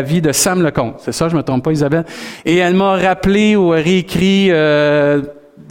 [0.00, 0.94] la vie de Sam Lecomte.
[0.98, 2.06] C'est ça, je me trompe pas, Isabelle?
[2.46, 5.20] Et elle m'a rappelé ou réécrit euh,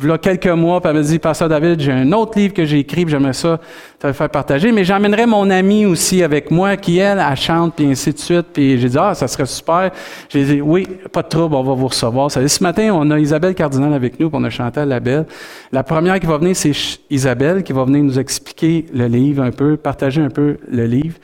[0.09, 2.79] a quelques mois, puis elle m'a dit, Pasteur David, j'ai un autre livre que j'ai
[2.79, 3.59] écrit, puis j'aimerais ça
[3.99, 4.71] te le faire partager.
[4.71, 8.47] Mais j'emmènerai mon amie aussi avec moi, qui, elle, elle chante, puis ainsi de suite.
[8.53, 9.91] Puis j'ai dit, ah, ça serait super.
[10.29, 12.31] J'ai dit, oui, pas de trouble, on va vous recevoir.
[12.31, 14.99] Ça ce matin, on a Isabelle Cardinal avec nous, puis on a chanté à la
[14.99, 15.25] belle.
[15.71, 16.71] La première qui va venir, c'est
[17.09, 21.15] Isabelle, qui va venir nous expliquer le livre un peu, partager un peu le livre.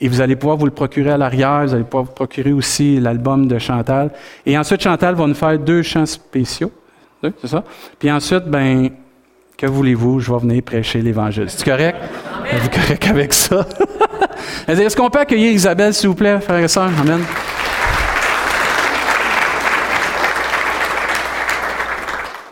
[0.00, 2.98] Et vous allez pouvoir vous le procurer à l'arrière, vous allez pouvoir vous procurer aussi
[2.98, 4.10] l'album de Chantal.
[4.44, 6.72] Et ensuite, Chantal va nous faire deux chants spéciaux
[7.40, 7.64] c'est ça?
[7.98, 8.90] Puis ensuite, ben,
[9.56, 10.20] que voulez-vous?
[10.20, 11.48] Je vais venir prêcher l'Évangile.
[11.48, 11.96] C'est correct?
[12.50, 13.66] Êtes-vous correct avec ça?
[14.68, 16.90] Est-ce qu'on peut accueillir Isabelle, s'il vous plaît, frères et sœurs?
[17.00, 17.20] Amen.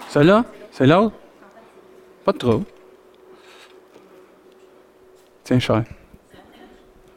[0.08, 0.44] Celle-là?
[0.70, 1.14] C'est l'autre?
[2.24, 2.62] Pas de trop.
[5.44, 5.84] Tiens, cher.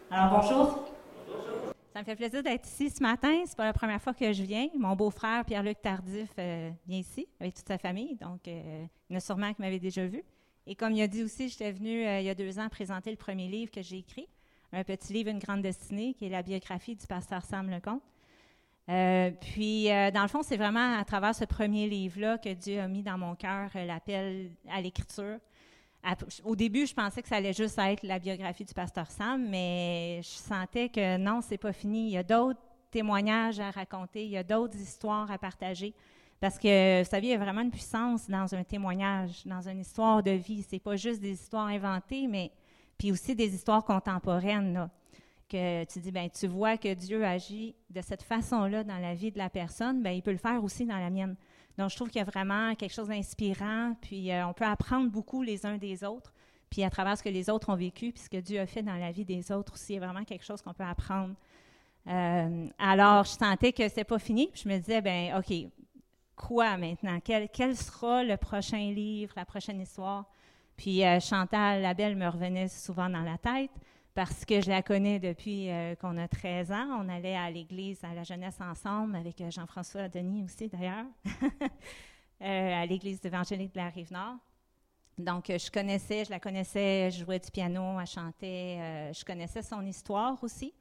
[0.10, 0.85] Alors, bonjour.
[2.06, 3.34] Me fait plaisir d'être ici ce matin.
[3.48, 4.68] C'est pas la première fois que je viens.
[4.78, 9.16] Mon beau-frère Pierre-Luc Tardif euh, vient ici avec toute sa famille, donc euh, il y
[9.16, 10.22] en a sûrement qui m'avaient déjà vu.
[10.68, 13.10] Et comme il a dit aussi, j'étais venu euh, il y a deux ans présenter
[13.10, 14.28] le premier livre que j'ai écrit,
[14.72, 18.04] un petit livre, une grande destinée, qui est la biographie du pasteur Sam Lecomte.
[19.42, 23.02] puis, dans le fond, c'est vraiment à travers ce premier livre-là que Dieu a mis
[23.02, 25.40] dans mon cœur l'appel à l'écriture,
[26.44, 30.22] au début, je pensais que ça allait juste être la biographie du pasteur Sam, mais
[30.22, 32.08] je sentais que non, c'est pas fini.
[32.08, 32.60] Il y a d'autres
[32.92, 35.94] témoignages à raconter, il y a d'autres histoires à partager.
[36.40, 39.80] Parce que, vous savez, il y a vraiment une puissance dans un témoignage, dans une
[39.80, 40.64] histoire de vie.
[40.64, 42.52] C'est pas juste des histoires inventées, mais
[42.98, 44.90] puis aussi des histoires contemporaines.
[45.50, 49.32] que tu dis, ben tu vois que Dieu agit de cette façon-là dans la vie
[49.32, 51.36] de la personne, ben il peut le faire aussi dans la mienne.
[51.78, 55.10] Donc, je trouve qu'il y a vraiment quelque chose d'inspirant, puis euh, on peut apprendre
[55.10, 56.34] beaucoup les uns des autres,
[56.70, 58.82] puis à travers ce que les autres ont vécu, puis ce que Dieu a fait
[58.82, 61.36] dans la vie des autres aussi, il y a vraiment quelque chose qu'on peut apprendre.
[62.08, 65.54] Euh, alors, je sentais que c'était pas fini, puis je me disais, ben OK,
[66.36, 67.20] quoi maintenant?
[67.24, 70.26] Quel, sera le prochain livre, la prochaine histoire?
[70.78, 73.72] Puis euh, Chantal Labelle me revenait souvent dans la tête
[74.16, 77.02] parce que je la connais depuis euh, qu'on a 13 ans.
[77.02, 81.06] On allait à l'église, à la jeunesse ensemble, avec euh, Jean-François Denis aussi d'ailleurs,
[82.42, 84.38] euh, à l'église évangélique de la Rive-Nord.
[85.18, 89.86] Donc, je connaissais, je la connaissais, je jouais du piano, elle chantait, je connaissais son
[89.86, 90.74] histoire aussi,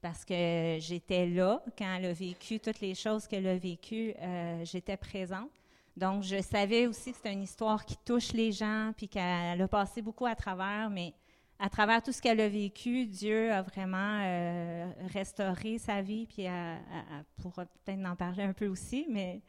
[0.00, 4.14] parce que j'étais là quand elle a vécu toutes les choses qu'elle a vécues,
[4.62, 5.50] j'étais présente.
[5.96, 9.66] Donc, je savais aussi que c'était une histoire qui touche les gens, puis qu'elle a
[9.66, 11.12] passé beaucoup à travers, mais
[11.60, 16.42] à travers tout ce qu'elle a vécu, Dieu a vraiment euh, restauré sa vie, puis
[16.42, 16.78] elle,
[17.36, 19.42] pourra peut-être en parler un peu aussi, mais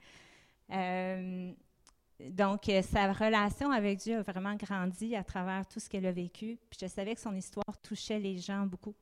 [0.74, 1.54] euh,
[2.32, 6.60] donc sa relation avec Dieu a vraiment grandi à travers tout ce qu'elle a vécu,
[6.70, 8.94] puis je savais que son histoire touchait les gens beaucoup.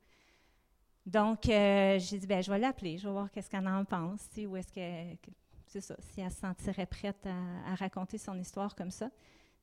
[1.08, 4.22] Donc euh, j'ai dit, ben je vais l'appeler, je vais voir qu'est-ce qu'elle en pense,
[4.34, 5.32] si, est-ce que,
[5.66, 9.10] c'est ça, si elle se sentirait prête à, raconter son histoire comme ça.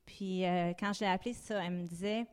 [0.05, 0.41] Puis
[0.79, 2.27] quand je l'ai appelée, ça, elle me disait,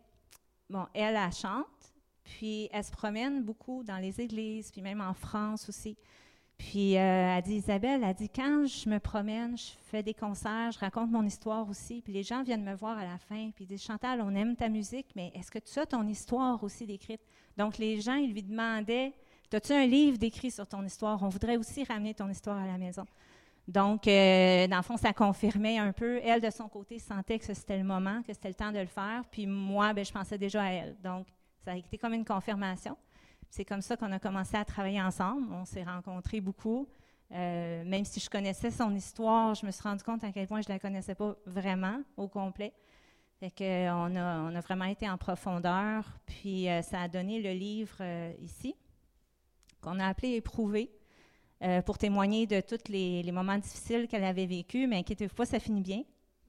[0.71, 5.15] bon, elle, elle chante, puis elle se promène beaucoup dans les églises, puis même en
[5.15, 5.97] France aussi.
[6.57, 10.73] Puis euh, elle dit, Isabelle, elle dit, quand je me promène, je fais des concerts,
[10.73, 13.65] je raconte mon histoire aussi, puis les gens viennent me voir à la fin, puis
[13.65, 16.87] ils disent, Chantal, on aime ta musique, mais est-ce que tu as ton histoire aussi
[16.87, 17.21] décrite?
[17.57, 19.13] Donc les gens, ils lui demandaient,
[19.53, 21.23] as-tu un livre décrit sur ton histoire?
[21.23, 23.05] On voudrait aussi ramener ton histoire à la maison.
[23.67, 26.21] Donc, euh, dans le fond, ça confirmait un peu.
[26.23, 28.87] Elle, de son côté, sentait que c'était le moment, que c'était le temps de le
[28.87, 29.23] faire.
[29.31, 30.97] Puis moi, ben, je pensais déjà à elle.
[31.03, 31.27] Donc,
[31.65, 32.97] ça a été comme une confirmation.
[33.49, 35.51] C'est comme ça qu'on a commencé à travailler ensemble.
[35.53, 36.87] On s'est rencontrés beaucoup.
[37.33, 40.61] Euh, même si je connaissais son histoire, je me suis rendu compte à quel point
[40.61, 42.75] je ne la connaissais pas vraiment au complet.
[43.41, 46.05] Fait qu'on a, on a vraiment été en profondeur.
[46.27, 47.97] Puis euh, ça a donné le livre
[48.43, 48.77] ici,
[49.81, 50.91] qu'on a appelé Éprouver
[51.63, 54.89] euh, pour témoigner de tous les, moments difficiles qu'elle avait vécus.
[54.89, 56.03] Mais inquiétez-vous pas, ça finit bien.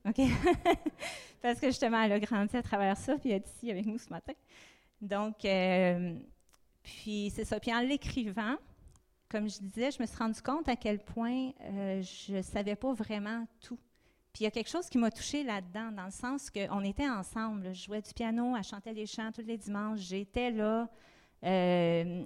[0.08, 0.20] OK?
[1.42, 3.98] Parce que justement, elle a grandi à travers ça, puis elle est ici avec nous
[3.98, 4.34] ce matin.
[5.02, 6.16] Donc, euh,
[6.82, 7.60] puis c'est ça.
[7.60, 8.56] Puis en l'écrivant,
[9.30, 12.76] comme je disais, je me suis rendu compte à quel point euh, je ne savais
[12.76, 13.80] pas vraiment tout.
[14.34, 17.08] Puis il y a quelque chose qui m'a touchée là-dedans, dans le sens qu'on était
[17.08, 17.74] ensemble.
[17.74, 20.00] Je jouais du piano, elle chantait les chants tous les dimanches.
[20.00, 20.90] J'étais là.
[21.46, 22.24] Euh,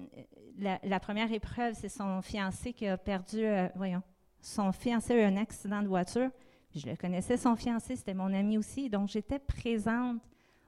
[0.58, 4.02] la, première épreuve, c'est son fiancé qui a perdu, euh, voyons,
[4.42, 6.30] son fiancé a eu un accident de voiture.
[6.76, 8.90] Je le connaissais, son fiancé, c'était mon ami aussi.
[8.90, 10.22] Donc, j'étais présente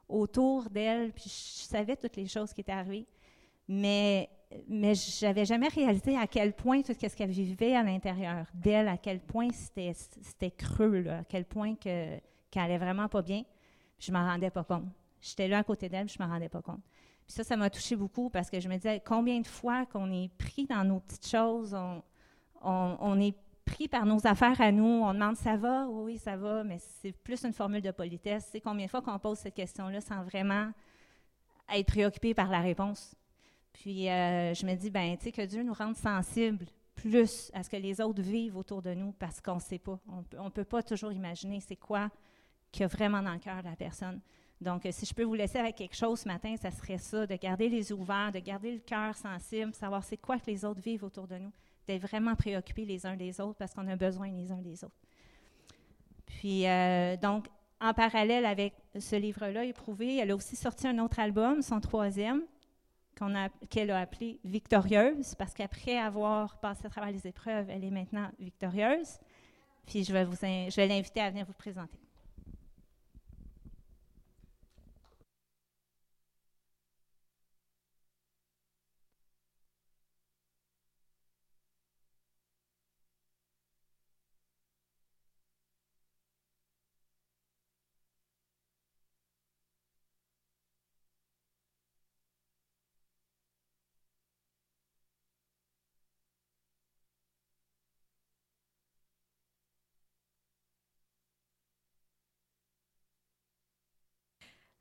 [0.10, 3.06] autour d'elle, puis je savais toutes les choses qui étaient arrivées.
[3.68, 4.30] Mais,
[4.68, 8.88] mais je n'avais jamais réalisé à quel point tout ce qu'elle vivait à l'intérieur d'elle,
[8.88, 12.22] à quel point c'était creux, à quel point qu'elle
[12.56, 13.44] n'allait vraiment pas bien.
[14.00, 14.88] Je ne m'en rendais pas compte.
[15.22, 16.82] J'étais là à côté d'elle, je ne m'en rendais pas compte
[17.32, 20.12] Puis ça, ça m'a touché beaucoup parce que je me disais combien de fois qu'on
[20.12, 21.74] est pris dans nos petites choses,
[22.62, 23.34] on, est
[23.64, 27.14] pris par nos affaires à nous, on demande ça va, oui, ça va, mais c'est
[27.14, 28.50] plus une formule de politesse.
[28.52, 30.74] C'est combien de fois qu'on pose cette question-là sans vraiment
[31.74, 33.16] être préoccupé par la réponse?
[33.72, 37.64] Puis euh, je me dis, ben, tu sais, que Dieu nous rende sensibles plus à
[37.64, 39.98] ce que les autres vivent autour de nous parce qu'on ne sait pas.
[40.38, 42.10] On ne peut pas toujours imaginer c'est quoi
[42.74, 44.20] qu'il y a vraiment dans le cœur de la personne.
[44.62, 47.36] Donc, si je peux vous laisser avec quelque chose ce matin, ça serait ça, de
[47.36, 50.82] garder les yeux ouverts, de garder le cœur sensible, savoir c'est quoi que les autres
[50.82, 51.52] vivent autour de nous,
[51.88, 55.02] d'être vraiment préoccupés les uns des autres parce qu'on a besoin les uns des autres.
[56.28, 57.48] Puis, euh, donc,
[57.80, 62.44] en parallèle avec ce livre-là, Éprouvé, elle a aussi sorti un autre album, son troisième,
[63.70, 67.92] qu'elle a, a, appelé Victorieuse, parce qu'après avoir passé à travers les épreuves, elle est
[67.92, 69.18] maintenant victorieuse.
[69.88, 71.98] Puis je vais, vous, je vais l'inviter à venir vous présenter.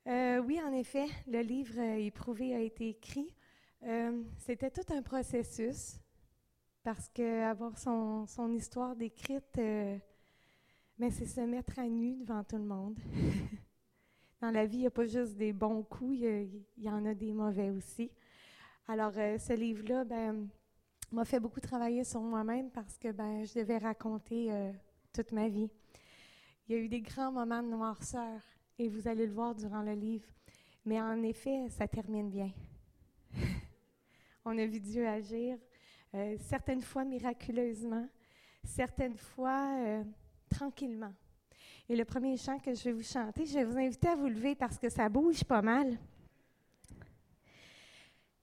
[0.06, 3.34] Euh, oui, en effet, le livre euh, Éprouvé a été écrit.
[3.82, 5.98] Euh, c'était tout un processus
[6.82, 12.98] parce qu'avoir son, son histoire décrite, c'est se mettre à nu devant tout le monde.
[14.40, 17.12] Dans la vie, il n'y a pas juste des bons coups, il y, en a
[17.12, 18.10] des mauvais aussi.
[18.88, 20.48] Alors, ce livre-là, ben,
[21.12, 24.50] m'a fait beaucoup travailler sur moi-même parce que ben, je devais raconter
[25.12, 25.68] toute ma vie.
[26.66, 28.40] Il y a eu des grands moments de noirceur
[28.80, 30.26] et vous allez le voir durant le livre.
[30.86, 32.50] Mais en effet, ça termine bien.
[34.44, 35.58] On a vu Dieu agir,
[36.14, 38.08] euh, certaines fois miraculeusement,
[38.64, 40.02] certaines fois euh,
[40.48, 41.12] tranquillement.
[41.90, 44.28] Et le premier chant que je vais vous chanter, je vais vous inviter à vous
[44.28, 45.98] lever parce que ça bouge pas mal.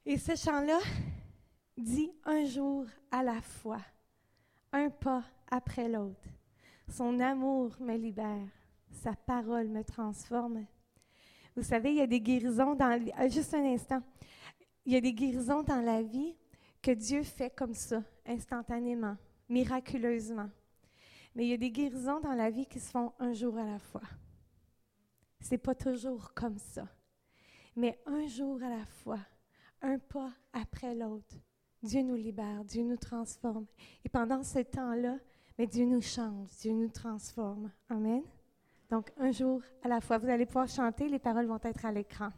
[0.05, 0.77] Et ce chant-là
[1.75, 3.81] dit un jour à la fois,
[4.71, 6.29] un pas après l'autre.
[6.87, 8.56] Son amour me libère
[8.91, 10.65] sa parole me transforme.
[11.55, 14.01] Vous savez, il y a des guérisons dans euh, juste un instant.
[14.85, 16.35] Il y a des guérisons dans la vie
[16.81, 19.17] que Dieu fait comme ça, instantanément,
[19.49, 20.49] miraculeusement.
[21.35, 23.65] Mais il y a des guérisons dans la vie qui se font un jour à
[23.65, 24.03] la fois.
[25.39, 26.87] C'est pas toujours comme ça.
[27.75, 29.19] Mais un jour à la fois,
[29.81, 31.35] un pas après l'autre,
[31.83, 33.65] Dieu nous libère, Dieu nous transforme.
[34.03, 35.17] Et pendant ce temps-là,
[35.57, 37.71] mais Dieu nous change, Dieu nous transforme.
[37.89, 38.23] Amen.
[38.89, 41.91] Donc, un jour à la fois, vous allez pouvoir chanter, les paroles vont être à
[41.91, 42.29] l'écran.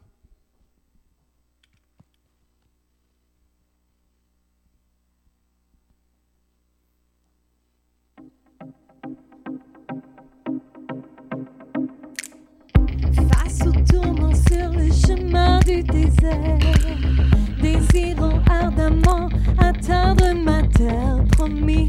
[13.32, 19.28] Face au tourment sur le chemin du désert, désirant ardemment
[19.58, 21.88] atteindre ma terre promise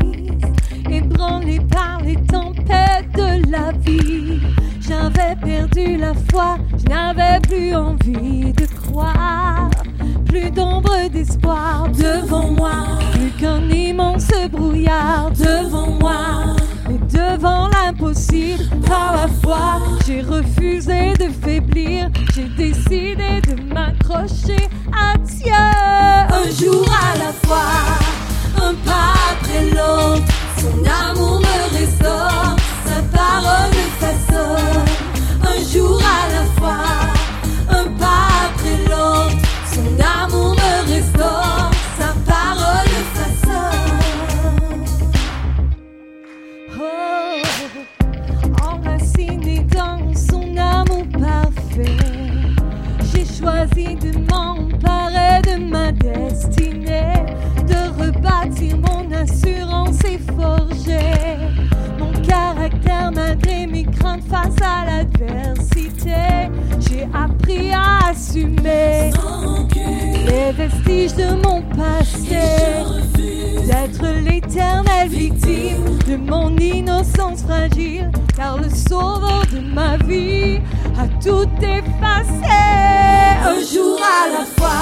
[0.89, 4.39] ébranlé par les tempêtes de la vie.
[4.79, 9.69] J'avais perdu la foi, je n'avais plus envie de croire.
[10.25, 16.60] Plus d'ombre d'espoir devant moi, plus qu'un immense brouillard devant moi.
[17.42, 25.18] Mais devant l'impossible, par la foi, j'ai refusé de faiblir, j'ai décidé de m'accrocher à
[25.18, 25.52] Dieu.
[25.54, 27.57] Un jour à la fois,
[28.57, 30.31] un pas après l'autre
[30.62, 32.56] son amour me restaure,
[32.86, 34.86] sa parole me façonne.
[35.42, 36.83] Un jour à la fois,
[37.69, 39.38] un pas après l'autre.
[39.74, 41.41] Son amour me restaure,
[59.21, 60.87] rebâtir mon assurance
[61.99, 66.49] mon caractère malgré mes craintes face à l'adversité.
[66.80, 69.11] J'ai appris à assumer
[70.25, 72.40] les vestiges de mon passé.
[73.66, 80.59] D'être l'éternelle victime de mon innocence fragile, car le sauveur de ma vie
[80.99, 82.57] a tout effacé.
[83.44, 84.81] Un jour à la fois,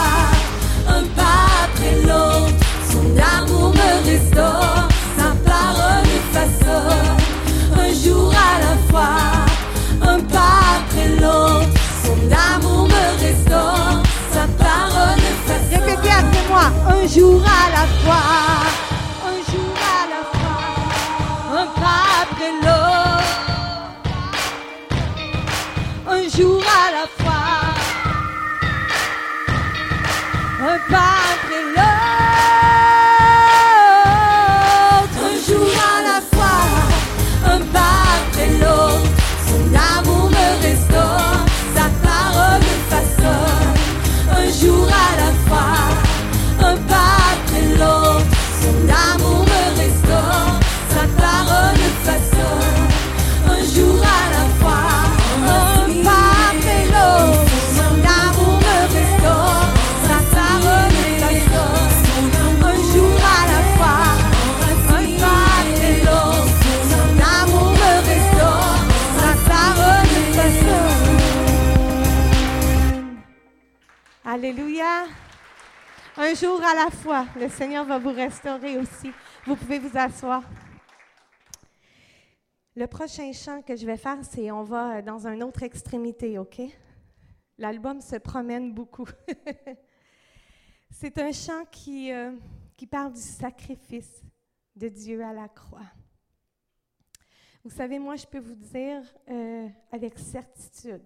[0.87, 2.68] un pas après l'autre,
[3.09, 4.87] son amour me restaure,
[5.17, 7.17] sa parole me façonne,
[7.75, 9.17] un jour à la fois,
[10.01, 11.73] un pas après l'autre.
[12.03, 16.01] Son amour me restaure, sa parole me façonne.
[16.03, 18.25] bien pour moi, un jour à la fois,
[19.25, 20.59] un jour à la fois,
[21.57, 23.33] un pas après l'autre,
[26.09, 27.45] un jour à la fois,
[30.61, 31.18] un pas.
[77.35, 79.11] Le Seigneur va vous restaurer aussi.
[79.45, 80.43] Vous pouvez vous asseoir.
[82.75, 86.61] Le prochain chant que je vais faire, c'est on va dans une autre extrémité, OK?
[87.57, 89.07] L'album se promène beaucoup.
[90.91, 92.31] c'est un chant qui, euh,
[92.77, 94.23] qui parle du sacrifice
[94.75, 95.91] de Dieu à la croix.
[97.63, 101.03] Vous savez, moi, je peux vous dire euh, avec certitude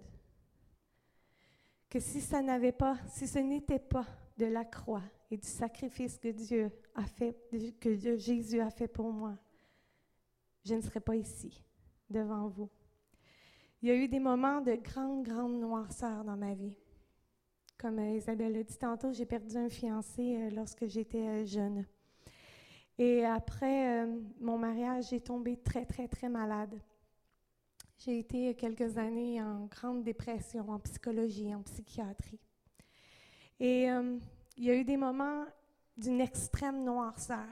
[1.90, 4.06] que si ça n'avait pas, si ce n'était pas
[4.38, 5.04] de la croix
[5.38, 7.36] du sacrifice que Dieu a fait,
[7.80, 9.38] que Jésus a fait pour moi,
[10.66, 11.62] je ne serais pas ici
[12.10, 12.70] devant vous.
[13.82, 16.74] Il y a eu des moments de grande, grande noirceur dans ma vie.
[17.78, 21.86] Comme euh, Isabelle l'a dit tantôt, j'ai perdu un fiancé euh, lorsque j'étais euh, jeune.
[22.98, 24.08] Et après
[24.40, 26.80] mon mariage, j'ai tombé très, très, très malade.
[27.98, 32.40] J'ai été quelques années en grande dépression, en psychologie, en psychiatrie.
[33.60, 33.88] Et
[34.58, 35.46] il y a eu des moments
[35.98, 37.48] d'une extrême noirceur.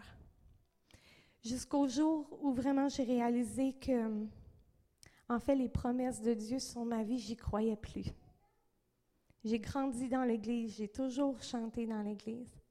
[1.43, 4.27] Jusqu'au jour où vraiment j'ai réalisé que,
[5.27, 8.05] en fait, les promesses de Dieu sur ma vie, j'y croyais plus.
[9.43, 12.61] J'ai grandi dans l'Église, j'ai toujours chanté dans l'Église.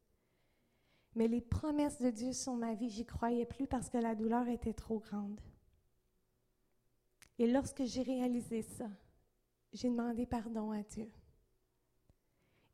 [1.17, 4.47] Mais les promesses de Dieu sur ma vie, j'y croyais plus parce que la douleur
[4.47, 5.41] était trop grande.
[7.39, 8.89] Et lorsque j'ai réalisé ça,
[9.73, 11.11] j'ai demandé pardon à Dieu.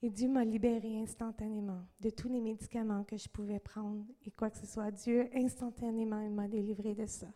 [0.03, 4.51] Et Dieu m'a libérée instantanément de tous les médicaments que je pouvais prendre et quoi
[4.51, 4.91] que ce soit.
[4.91, 7.29] Dieu, instantanément, il m'a délivré de ça.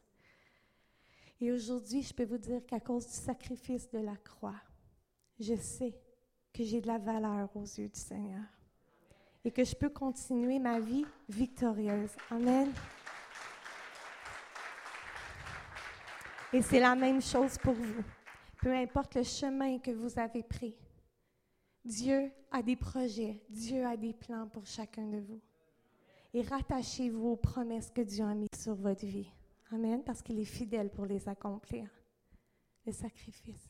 [1.40, 4.60] Et aujourd'hui, je peux vous dire qu'à cause du sacrifice de la croix,
[5.38, 5.94] je sais
[6.52, 8.44] que j'ai de la valeur aux yeux du Seigneur
[9.42, 12.10] et que je peux continuer ma vie victorieuse.
[12.30, 12.70] Amen.
[16.52, 18.04] Et c'est la même chose pour vous.
[18.60, 20.76] Peu importe le chemin que vous avez pris,
[21.84, 25.40] Dieu a des projets, Dieu a des plans pour chacun de vous.
[26.34, 29.30] Et rattachez-vous aux promesses que Dieu a mises sur votre vie.
[29.72, 31.88] Amen, parce qu'il est fidèle pour les accomplir.
[32.86, 33.69] Le sacrifice.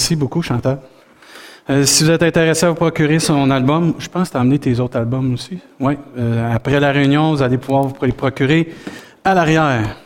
[0.00, 0.78] Merci beaucoup, Chantal.
[1.68, 4.40] Euh, si vous êtes intéressé à vous procurer son album, je pense que tu as
[4.40, 5.58] amené tes autres albums aussi.
[5.78, 5.92] Oui.
[6.16, 8.72] Euh, après la réunion, vous allez pouvoir vous les procurer
[9.22, 9.98] à l'arrière.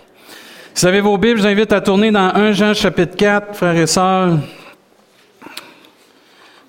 [0.74, 3.54] Si vous avez vos Bibles, je vous invite à tourner dans 1 Jean chapitre 4,
[3.54, 4.36] frères et sœurs.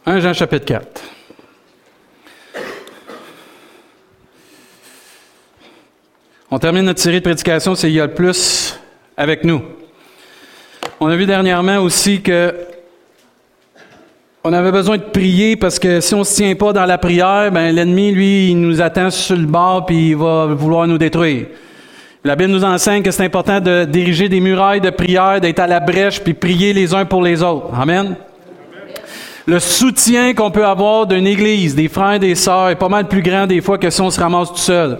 [0.05, 1.01] 1 Jean chapitre 4.
[6.51, 8.79] On termine notre série de prédications, c'est Il y a le plus
[9.17, 9.63] avec nous.
[10.99, 12.64] On a vu dernièrement aussi que
[14.47, 17.49] on avait besoin de prier parce que si on se tient pas dans la prière,
[17.51, 21.47] ben l'ennemi, lui, il nous attend sur le bord puis il va vouloir nous détruire.
[22.23, 25.65] La Bible nous enseigne que c'est important de diriger des murailles de prière, d'être à
[25.65, 27.71] la brèche puis prier les uns pour les autres.
[27.73, 28.15] Amen.
[29.47, 33.07] Le soutien qu'on peut avoir d'une église, des frères et des sœurs, est pas mal
[33.07, 34.99] plus grand des fois que si on se ramasse tout seul.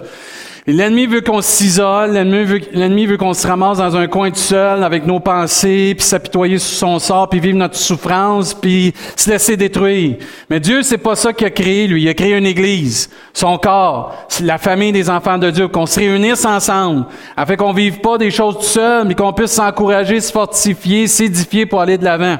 [0.68, 5.06] L'ennemi veut qu'on s'isole, l'ennemi veut, qu'on se ramasse dans un coin tout seul avec
[5.06, 10.16] nos pensées, puis s'apitoyer sur son sort, puis vivre notre souffrance, puis se laisser détruire.
[10.50, 12.02] Mais Dieu, c'est pas ça qu'il a créé, lui.
[12.02, 16.00] Il a créé une église, son corps, la famille des enfants de Dieu, qu'on se
[16.00, 20.32] réunisse ensemble, afin qu'on vive pas des choses tout seul, mais qu'on puisse s'encourager, se
[20.32, 22.38] fortifier, s'édifier pour aller de l'avant.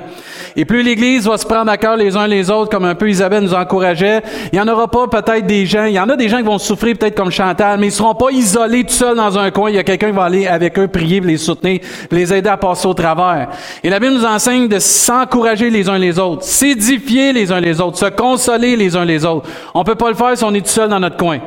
[0.56, 3.08] Et plus l'Église va se prendre à cœur les uns les autres, comme un peu
[3.08, 6.16] Isabelle nous encourageait, il y en aura pas peut-être des gens, il y en a
[6.16, 9.16] des gens qui vont souffrir peut-être comme Chantal, mais ils seront pas isolés tout seuls
[9.16, 9.70] dans un coin.
[9.70, 12.56] Il y a quelqu'un qui va aller avec eux prier, les soutenir, les aider à
[12.56, 13.48] passer au travers.
[13.82, 17.80] Et la Bible nous enseigne de s'encourager les uns les autres, s'édifier les uns les
[17.80, 19.48] autres, se consoler les uns les autres.
[19.74, 21.38] On peut pas le faire si on est tout seul dans notre coin.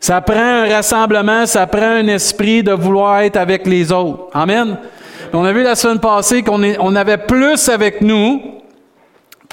[0.00, 4.28] Ça prend un rassemblement, ça prend un esprit de vouloir être avec les autres.
[4.34, 4.76] Amen.
[5.32, 8.40] On a vu la semaine passée qu'on on avait plus avec nous,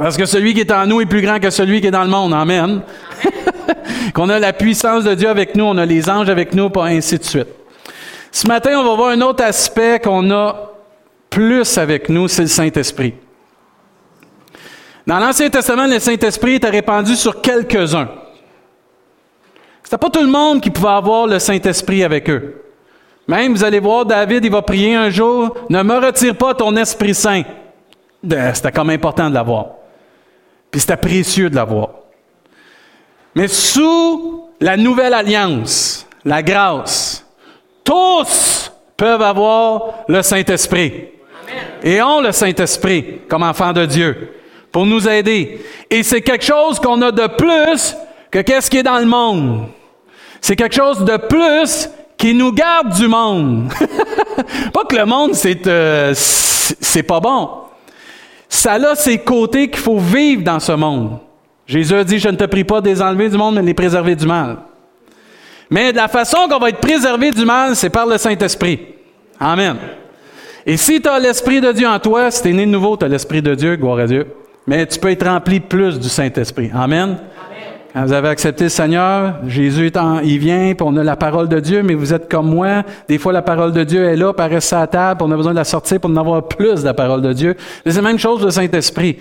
[0.01, 2.03] parce que celui qui est en nous est plus grand que celui qui est dans
[2.03, 2.33] le monde.
[2.33, 2.81] Amen.
[4.15, 6.97] qu'on a la puissance de Dieu avec nous, on a les anges avec nous, et
[6.97, 7.47] ainsi de suite.
[8.31, 10.71] Ce matin, on va voir un autre aspect qu'on a
[11.29, 13.13] plus avec nous, c'est le Saint-Esprit.
[15.05, 18.09] Dans l'Ancien Testament, le Saint-Esprit était répandu sur quelques-uns.
[19.83, 22.63] C'était pas tout le monde qui pouvait avoir le Saint-Esprit avec eux.
[23.27, 26.75] Même, vous allez voir, David, il va prier un jour, ne me retire pas ton
[26.75, 27.43] Esprit Saint.
[28.27, 29.80] C'était comme important de l'avoir.
[30.71, 31.89] Puis c'était précieux de l'avoir.
[33.36, 37.25] Mais sous la nouvelle alliance, la grâce,
[37.84, 41.10] tous peuvent avoir le Saint-Esprit.
[41.84, 44.36] Et ont le Saint-Esprit comme enfants de Dieu
[44.71, 45.62] pour nous aider.
[45.89, 47.95] Et c'est quelque chose qu'on a de plus
[48.29, 49.67] que qu'est-ce qui est dans le monde.
[50.39, 53.71] C'est quelque chose de plus qui nous garde du monde.
[54.73, 57.49] pas que le monde, c'est, euh, c'est pas bon.
[58.53, 61.19] Ça a ses côtés qu'il faut vivre dans ce monde.
[61.65, 63.73] Jésus a dit, je ne te prie pas des enlever du monde, mais de les
[63.73, 64.57] préserver du mal.
[65.69, 68.77] Mais de la façon qu'on va être préservé du mal, c'est par le Saint-Esprit.
[69.39, 69.77] Amen.
[70.65, 72.97] Et si tu as l'Esprit de Dieu en toi, si tu es né de nouveau,
[72.97, 74.27] tu as l'Esprit de Dieu, gloire à Dieu.
[74.67, 76.69] Mais tu peux être rempli plus du Saint-Esprit.
[76.75, 77.19] Amen.
[77.93, 81.49] Quand vous avez accepté le Seigneur, Jésus est il vient, puis on a la parole
[81.49, 82.84] de Dieu, mais vous êtes comme moi.
[83.10, 85.58] Des fois, la parole de Dieu est là, paraît à table, on a besoin de
[85.58, 87.56] la sortir pour en avoir plus de la parole de Dieu.
[87.86, 89.17] C'est la même chose le Saint-Esprit.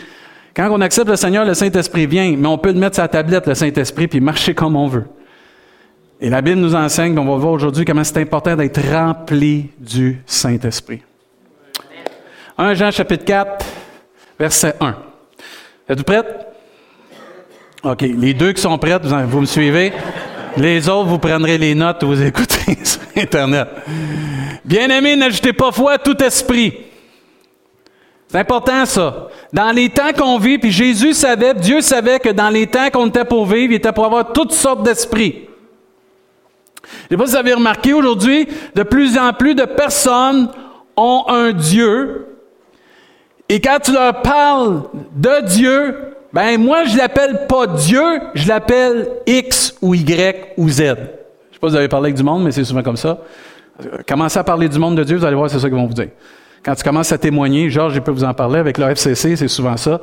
[0.55, 3.55] Quand on accepte le Seigneur, le Saint-Esprit vient, mais on peut mettre la tablette, le
[3.55, 5.07] Saint-Esprit, puis marcher comme on veut.
[6.21, 10.23] Et la Bible nous enseigne, on va voir aujourd'hui comment c'est important d'être rempli du
[10.27, 11.03] Saint-Esprit.
[12.57, 13.65] 1 Jean chapitre 4,
[14.39, 14.95] verset 1.
[15.89, 16.50] Êtes-vous prêtes?
[17.83, 18.03] OK.
[18.03, 19.93] Les deux qui sont prêtes, vous, vous me suivez?
[20.57, 23.69] Les autres, vous prendrez les notes, vous écoutez sur Internet.
[24.65, 26.75] Bien-aimés, n'ajoutez pas foi à tout esprit
[28.31, 29.27] c'est important ça.
[29.53, 33.09] Dans les temps qu'on vit, puis Jésus savait, Dieu savait que dans les temps qu'on
[33.09, 35.49] était pour vivre, il était pour avoir toutes sortes d'esprits.
[36.85, 40.49] Je ne sais pas si vous avez remarqué aujourd'hui, de plus en plus de personnes
[40.97, 42.29] ont un Dieu.
[43.49, 44.83] Et quand tu leur parles
[45.17, 45.97] de Dieu,
[46.33, 48.03] ben moi je l'appelle pas Dieu,
[48.35, 50.79] je l'appelle X ou Y ou Z.
[50.79, 50.97] Je ne sais
[51.61, 53.19] pas si vous avez parlé avec du monde, mais c'est souvent comme ça.
[54.07, 55.95] Commencez à parler du monde de Dieu, vous allez voir, c'est ça qu'ils vont vous
[55.95, 56.09] dire.
[56.63, 59.49] Quand tu commences à témoigner, Georges, je peux vous en parler avec le FCC, c'est
[59.49, 60.01] souvent ça.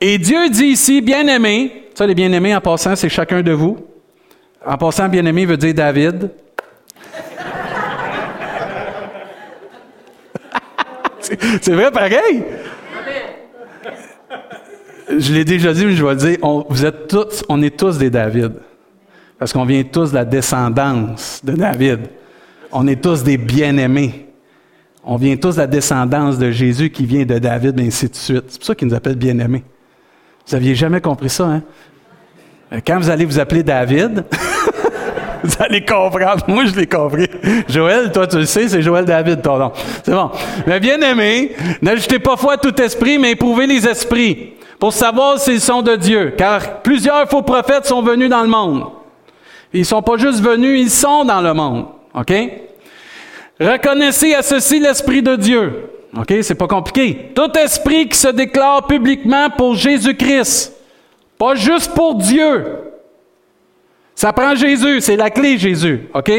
[0.00, 3.78] Et Dieu dit ici, bien-aimé, ça les bien-aimés en passant, c'est chacun de vous.
[4.64, 6.30] En passant, bien-aimé veut dire David.
[11.60, 12.44] c'est vrai pareil.
[15.16, 17.98] Je l'ai déjà dit, mais je vais le dire, vous êtes tous, on est tous
[17.98, 18.52] des David.
[19.38, 22.00] Parce qu'on vient tous de la descendance de David.
[22.72, 24.26] On est tous des bien-aimés.
[25.04, 28.16] On vient tous de la descendance de Jésus qui vient de David, et ainsi de
[28.16, 28.44] suite.
[28.48, 29.64] C'est pour ça qu'il nous appelle bien-aimés.
[30.46, 31.62] Vous n'aviez jamais compris ça, hein?
[32.86, 34.24] Quand vous allez vous appeler David,
[35.42, 36.44] Vous allez comprendre.
[36.48, 37.28] Moi, je l'ai compris.
[37.68, 39.72] Joël, toi, tu le sais, c'est Joël David, ton nom.
[40.02, 40.30] C'est bon.
[40.66, 45.38] Mais bien aimé, n'ajoutez pas foi à tout esprit, mais éprouvez les esprits pour savoir
[45.38, 46.34] s'ils sont de Dieu.
[46.36, 48.84] Car plusieurs faux prophètes sont venus dans le monde.
[49.72, 51.86] Ils sont pas juste venus, ils sont dans le monde.
[52.14, 52.32] OK?
[53.60, 55.90] Reconnaissez à ceci l'Esprit de Dieu.
[56.16, 56.32] OK?
[56.42, 57.32] C'est pas compliqué.
[57.34, 60.74] Tout esprit qui se déclare publiquement pour Jésus-Christ.
[61.36, 62.64] Pas juste pour Dieu.
[64.14, 66.08] Ça prend Jésus, c'est la clé Jésus.
[66.14, 66.30] OK?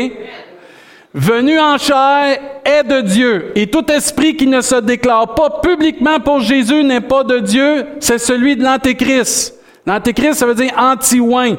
[1.13, 3.51] Venu en chair est de Dieu.
[3.55, 7.85] Et tout esprit qui ne se déclare pas publiquement pour Jésus n'est pas de Dieu,
[7.99, 9.55] c'est celui de l'Antéchrist.
[9.85, 11.55] L'Antéchrist, ça veut dire anti-oin.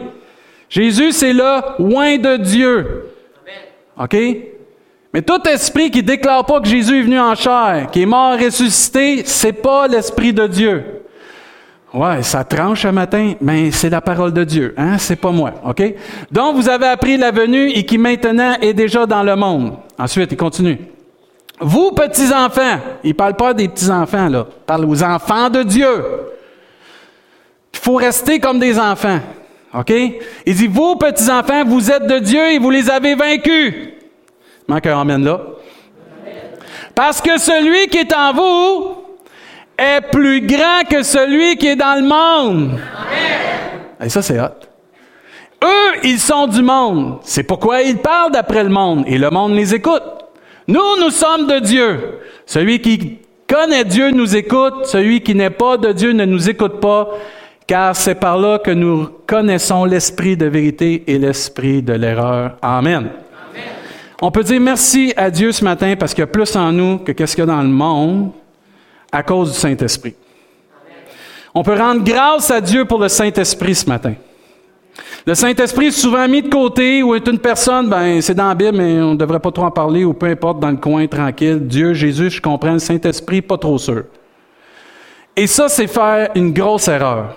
[0.69, 3.07] Jésus, c'est le oin de Dieu.
[3.99, 4.17] OK?
[5.13, 8.39] Mais tout esprit qui déclare pas que Jésus est venu en chair, qui est mort
[8.39, 11.00] ressuscité, c'est pas l'esprit de Dieu.
[11.93, 15.55] Ouais, ça tranche un matin, mais c'est la parole de Dieu, hein, c'est pas moi,
[15.65, 15.83] OK?
[16.31, 19.73] Donc vous avez appris la venue et qui maintenant est déjà dans le monde.
[19.99, 20.79] Ensuite, il continue.
[21.59, 25.65] Vous petits enfants, il parle pas des petits enfants là, il parle aux enfants de
[25.65, 26.05] Dieu.
[27.75, 29.19] Il faut rester comme des enfants.
[29.73, 29.93] OK?
[30.47, 33.91] Il dit, vous, petits-enfants, vous êtes de Dieu et vous les avez vaincus.
[34.67, 35.41] Manque un amène là.
[36.95, 39.00] Parce que celui qui est en vous
[39.81, 42.79] est plus grand que celui qui est dans le monde.
[44.05, 44.69] Et ça, c'est hot.
[45.65, 47.19] Eux, ils sont du monde.
[47.23, 50.03] C'est pourquoi ils parlent d'après le monde et le monde les écoute.
[50.69, 52.21] Nous, nous sommes de Dieu.
[52.47, 54.87] Celui qui connaît Dieu nous écoute.
[54.87, 57.09] Celui qui n'est pas de Dieu ne nous écoute pas
[57.71, 62.57] car c'est par là que nous connaissons l'esprit de vérité et l'esprit de l'erreur.
[62.61, 63.11] Amen.
[64.21, 66.99] On peut dire merci à Dieu ce matin parce qu'il y a plus en nous
[66.99, 68.33] que qu'est-ce qu'il y a dans le monde
[69.13, 70.15] à cause du Saint-Esprit.
[71.55, 74.15] On peut rendre grâce à Dieu pour le Saint-Esprit ce matin.
[75.27, 78.55] Le Saint-Esprit est souvent mis de côté ou est une personne, ben c'est dans la
[78.55, 81.07] Bible, mais on ne devrait pas trop en parler ou peu importe, dans le coin,
[81.07, 81.59] tranquille.
[81.61, 84.05] Dieu, Jésus, je comprends, le Saint-Esprit, pas trop sûr.
[85.37, 87.37] Et ça, c'est faire une grosse erreur.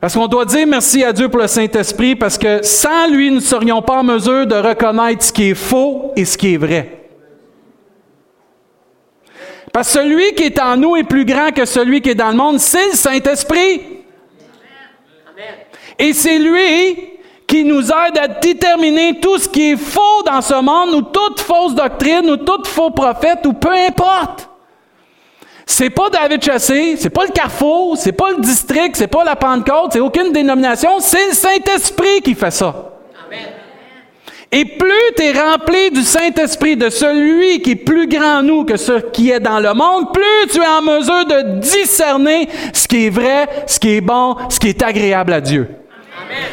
[0.00, 3.36] Parce qu'on doit dire merci à Dieu pour le Saint-Esprit, parce que sans lui, nous
[3.36, 6.58] ne serions pas en mesure de reconnaître ce qui est faux et ce qui est
[6.58, 7.03] vrai.
[9.74, 12.30] Parce que celui qui est en nous est plus grand que celui qui est dans
[12.30, 13.82] le monde, c'est le Saint-Esprit.
[15.98, 17.08] Et c'est lui
[17.48, 21.40] qui nous aide à déterminer tout ce qui est faux dans ce monde, ou toute
[21.40, 24.48] fausse doctrine, ou tout faux prophète, ou peu importe.
[25.66, 29.34] C'est pas David Chassé, c'est pas le Carrefour, c'est pas le district, c'est pas la
[29.34, 32.93] Pentecôte, c'est aucune dénomination, c'est le Saint-Esprit qui fait ça.
[34.56, 38.64] Et plus tu es rempli du Saint-Esprit, de celui qui est plus grand en nous
[38.64, 42.86] que ce qui est dans le monde, plus tu es en mesure de discerner ce
[42.86, 45.68] qui est vrai, ce qui est bon, ce qui est agréable à Dieu.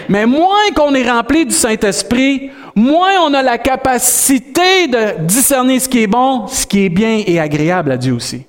[0.10, 5.88] Mais moins qu'on est rempli du Saint-Esprit, moins on a la capacité de discerner ce
[5.88, 8.48] qui est bon, ce qui est bien et agréable à Dieu aussi.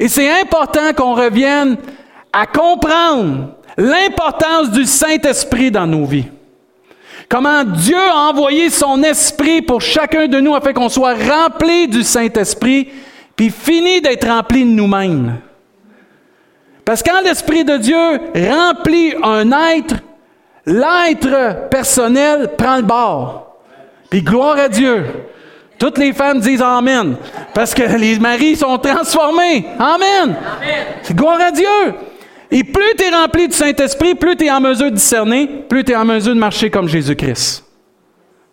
[0.00, 1.76] Et c'est important qu'on revienne
[2.32, 6.26] à comprendre l'importance du Saint-Esprit dans nos vies.
[7.32, 12.02] Comment Dieu a envoyé son esprit pour chacun de nous afin qu'on soit rempli du
[12.02, 12.88] Saint-Esprit,
[13.34, 15.38] puis fini d'être rempli de nous-mêmes.
[16.84, 19.94] Parce que quand l'Esprit de Dieu remplit un être,
[20.66, 23.56] l'être personnel prend le bord.
[24.10, 25.06] Puis gloire à Dieu.
[25.78, 27.16] Toutes les femmes disent Amen.
[27.54, 29.64] Parce que les maris sont transformés.
[29.78, 30.36] Amen.
[31.02, 31.94] C'est gloire à Dieu.
[32.54, 35.84] Et plus tu es rempli du Saint-Esprit, plus tu es en mesure de discerner, plus
[35.84, 37.64] tu es en mesure de marcher comme Jésus-Christ.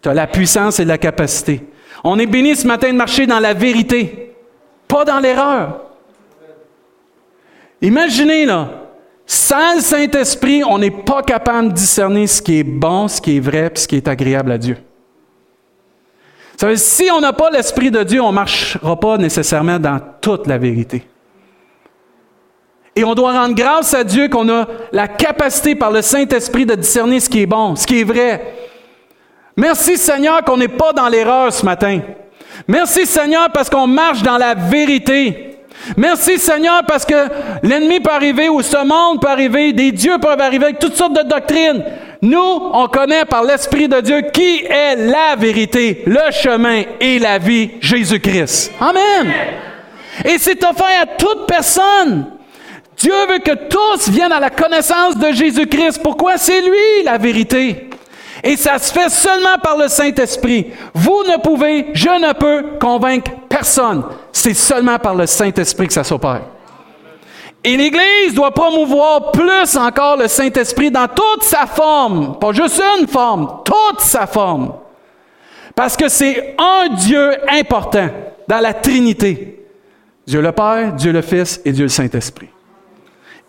[0.02, 1.62] Tu as la puissance et la capacité.
[2.06, 4.34] On est béni ce matin de marcher dans la vérité,
[4.88, 5.82] pas dans l'erreur.
[7.82, 8.70] Imaginez là,
[9.26, 13.36] sans le Saint-Esprit, on n'est pas capable de discerner ce qui est bon, ce qui
[13.36, 14.78] est vrai, ce qui est agréable à Dieu.
[16.76, 20.58] Si on n'a pas l'Esprit de Dieu, on ne marchera pas nécessairement dans toute la
[20.58, 21.04] vérité.
[23.00, 26.76] Et on doit rendre grâce à Dieu qu'on a la capacité par le Saint-Esprit de
[26.76, 28.56] discerner ce qui est bon, ce qui est vrai.
[29.56, 32.02] Merci Seigneur qu'on n'est pas dans l'erreur ce matin.
[32.68, 35.60] Merci Seigneur parce qu'on marche dans la vérité.
[35.96, 37.16] Merci Seigneur parce que
[37.64, 41.24] l'ennemi peut arriver ou ce monde peut arriver, des dieux peuvent arriver avec toutes sortes
[41.24, 41.82] de doctrines.
[42.22, 47.38] Nous, on connaît par l'Esprit de Dieu qui est la vérité, le chemin et la
[47.38, 48.74] vie, Jésus-Christ.
[48.82, 49.32] Amen.
[50.26, 52.38] Et c'est offert à toute personne.
[53.00, 56.02] Dieu veut que tous viennent à la connaissance de Jésus-Christ.
[56.04, 56.38] Pourquoi?
[56.38, 57.90] C'est lui la vérité.
[58.44, 60.68] Et ça se fait seulement par le Saint-Esprit.
[60.94, 64.04] Vous ne pouvez, je ne peux convaincre personne.
[64.34, 66.42] C'est seulement par le Saint-Esprit que ça s'opère.
[67.64, 73.08] Et l'Église doit promouvoir plus encore le Saint-Esprit dans toute sa forme, pas juste une
[73.08, 74.74] forme, toute sa forme.
[75.76, 78.10] Parce que c'est un Dieu important
[78.48, 79.66] dans la Trinité.
[80.28, 82.50] Dieu le Père, Dieu le Fils et Dieu le Saint-Esprit.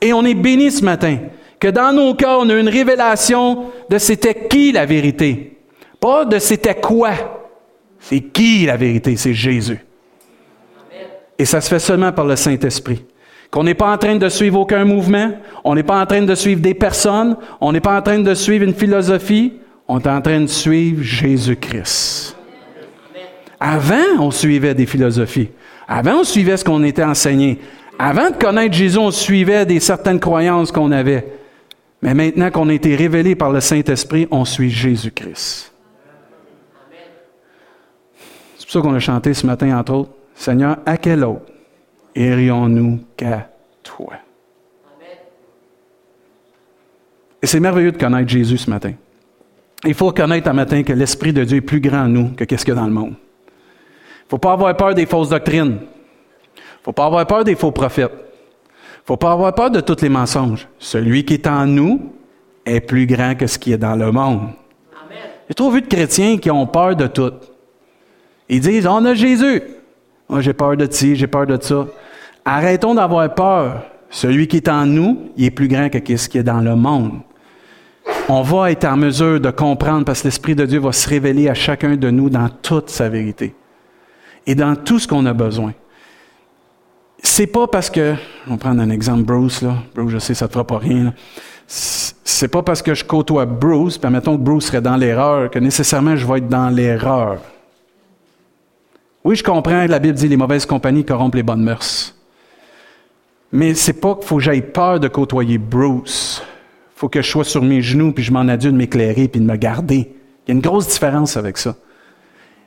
[0.00, 1.18] Et on est béni ce matin
[1.58, 5.58] que dans nos cœurs, on a une révélation de c'était qui la vérité.
[6.00, 7.12] Pas de c'était quoi.
[7.98, 9.16] C'est qui la vérité?
[9.16, 9.78] C'est Jésus.
[11.38, 13.04] Et ça se fait seulement par le Saint-Esprit.
[13.50, 15.32] Qu'on n'est pas en train de suivre aucun mouvement,
[15.64, 18.34] on n'est pas en train de suivre des personnes, on n'est pas en train de
[18.34, 19.54] suivre une philosophie,
[19.88, 22.36] on est en train de suivre Jésus-Christ.
[23.58, 25.48] Avant, on suivait des philosophies.
[25.88, 27.58] Avant, on suivait ce qu'on était enseigné.
[28.02, 31.34] Avant de connaître Jésus, on suivait des certaines croyances qu'on avait.
[32.00, 35.70] Mais maintenant qu'on a été révélé par le Saint-Esprit, on suit Jésus-Christ.
[38.56, 41.44] C'est pour ça qu'on a chanté ce matin, entre autres, Seigneur, à quel autre
[42.14, 43.50] irions-nous qu'à
[43.82, 44.14] toi?
[47.42, 48.94] Et c'est merveilleux de connaître Jésus ce matin.
[49.84, 52.44] Il faut reconnaître un matin que l'Esprit de Dieu est plus grand en nous que
[52.44, 53.12] qu'est-ce qu'il y a dans le monde.
[53.12, 55.80] Il ne faut pas avoir peur des fausses doctrines.
[56.80, 58.10] Il ne faut pas avoir peur des faux prophètes.
[58.10, 60.66] Il ne faut pas avoir peur de tous les mensonges.
[60.78, 62.00] Celui qui est en nous
[62.64, 64.48] est plus grand que ce qui est dans le monde.
[65.46, 67.32] J'ai trop vu de chrétiens qui ont peur de tout.
[68.48, 69.62] Ils disent, on a Jésus.
[70.28, 71.86] Moi, j'ai peur de ci, j'ai peur de ça.
[72.44, 73.82] Arrêtons d'avoir peur.
[74.08, 76.76] Celui qui est en nous, il est plus grand que ce qui est dans le
[76.76, 77.20] monde.
[78.28, 81.48] On va être en mesure de comprendre parce que l'Esprit de Dieu va se révéler
[81.48, 83.54] à chacun de nous dans toute sa vérité
[84.46, 85.72] et dans tout ce qu'on a besoin.
[87.22, 88.14] C'est pas parce que,
[88.46, 89.76] on va prendre un exemple Bruce, là.
[89.94, 91.14] Bruce, je sais, ça te fera pas rien,
[91.66, 95.58] C'est pas parce que je côtoie Bruce, puis mettons que Bruce serait dans l'erreur, que
[95.58, 97.38] nécessairement je vais être dans l'erreur.
[99.22, 102.14] Oui, je comprends, la Bible dit les mauvaises compagnies corrompent les bonnes mœurs.
[103.52, 106.42] Mais c'est pas qu'il faut que j'aille peur de côtoyer Bruce.
[106.96, 109.46] Faut que je sois sur mes genoux, puis je m'en adieu de m'éclairer, puis de
[109.46, 110.14] me garder.
[110.46, 111.76] Il y a une grosse différence avec ça.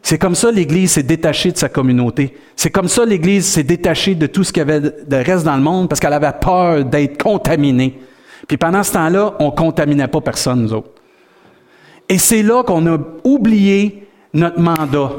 [0.04, 2.36] C'est comme ça l'Église s'est détachée de sa communauté.
[2.58, 5.56] C'est comme ça l'Église s'est détachée de tout ce qu'il y avait de reste dans
[5.56, 7.98] le monde parce qu'elle avait peur d'être contaminée.
[8.46, 10.89] Puis pendant ce temps-là, on ne contaminait pas personne, nous autres.
[12.10, 15.12] Et c'est là qu'on a oublié notre mandat.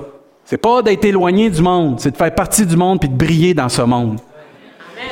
[0.44, 3.55] C'est pas d'être éloigné du monde, c'est de faire partie du monde puis de briller
[3.55, 4.20] dans ce monde.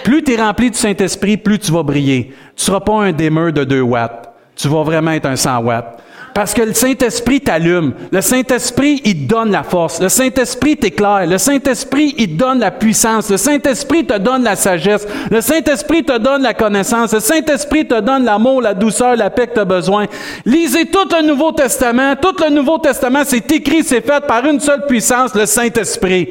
[0.04, 2.34] Plus tu es rempli du Saint-Esprit, plus tu vas briller.
[2.56, 4.30] Tu ne seras pas un démeur de 2 watts.
[4.54, 5.98] Tu vas vraiment être un 100 watts.
[6.34, 7.92] Parce que le Saint-Esprit t'allume.
[8.10, 10.00] Le Saint-Esprit, il te donne la force.
[10.00, 11.26] Le Saint-Esprit t'éclaire.
[11.26, 13.30] Le Saint-Esprit, il donne la puissance.
[13.30, 15.06] Le Saint-Esprit te donne la sagesse.
[15.30, 17.12] Le Saint-Esprit te donne la connaissance.
[17.12, 20.06] Le Saint-Esprit te donne l'amour, la douceur, la paix que tu as besoin.
[20.46, 22.16] Lisez tout le Nouveau Testament.
[22.16, 26.28] Tout le Nouveau Testament, c'est écrit, c'est fait par une seule puissance, le Saint-Esprit.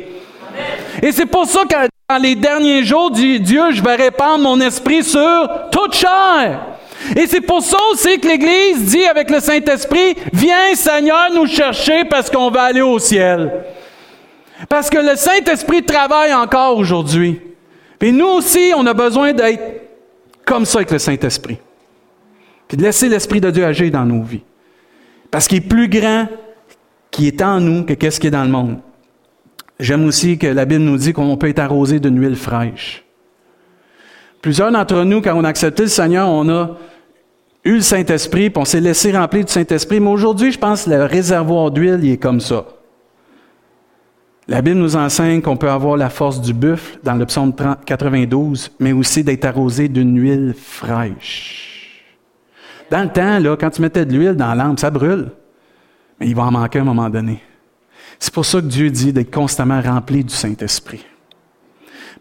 [1.01, 5.03] Et c'est pour ça que dans les derniers jours, Dieu, je vais répandre mon esprit
[5.03, 6.59] sur toute chair.
[7.15, 12.05] Et c'est pour ça aussi que l'Église dit avec le Saint-Esprit, viens Seigneur nous chercher
[12.05, 13.51] parce qu'on va aller au ciel.
[14.69, 17.41] Parce que le Saint-Esprit travaille encore aujourd'hui.
[17.99, 19.81] Et nous aussi, on a besoin d'être
[20.45, 21.57] comme ça avec le Saint-Esprit.
[22.67, 24.43] Puis de laisser l'Esprit de Dieu agir dans nos vies.
[25.29, 26.27] Parce qu'il est plus grand
[27.09, 28.79] qui est en nous que qu'est-ce qui est dans le monde.
[29.81, 33.03] J'aime aussi que la Bible nous dit qu'on peut être arrosé d'une huile fraîche.
[34.39, 36.77] Plusieurs d'entre nous, quand on a accepté le Seigneur, on a
[37.63, 39.99] eu le Saint-Esprit, puis on s'est laissé remplir du Saint-Esprit.
[39.99, 42.63] Mais aujourd'hui, je pense que le réservoir d'huile, il est comme ça.
[44.47, 47.51] La Bible nous enseigne qu'on peut avoir la force du buffle dans le psaume
[47.83, 52.05] 92, mais aussi d'être arrosé d'une huile fraîche.
[52.91, 55.31] Dans le temps, là, quand tu mettais de l'huile dans lampe, ça brûle.
[56.19, 57.41] Mais il va en manquer à un moment donné.
[58.21, 61.03] C'est pour ça que Dieu dit d'être constamment rempli du Saint-Esprit.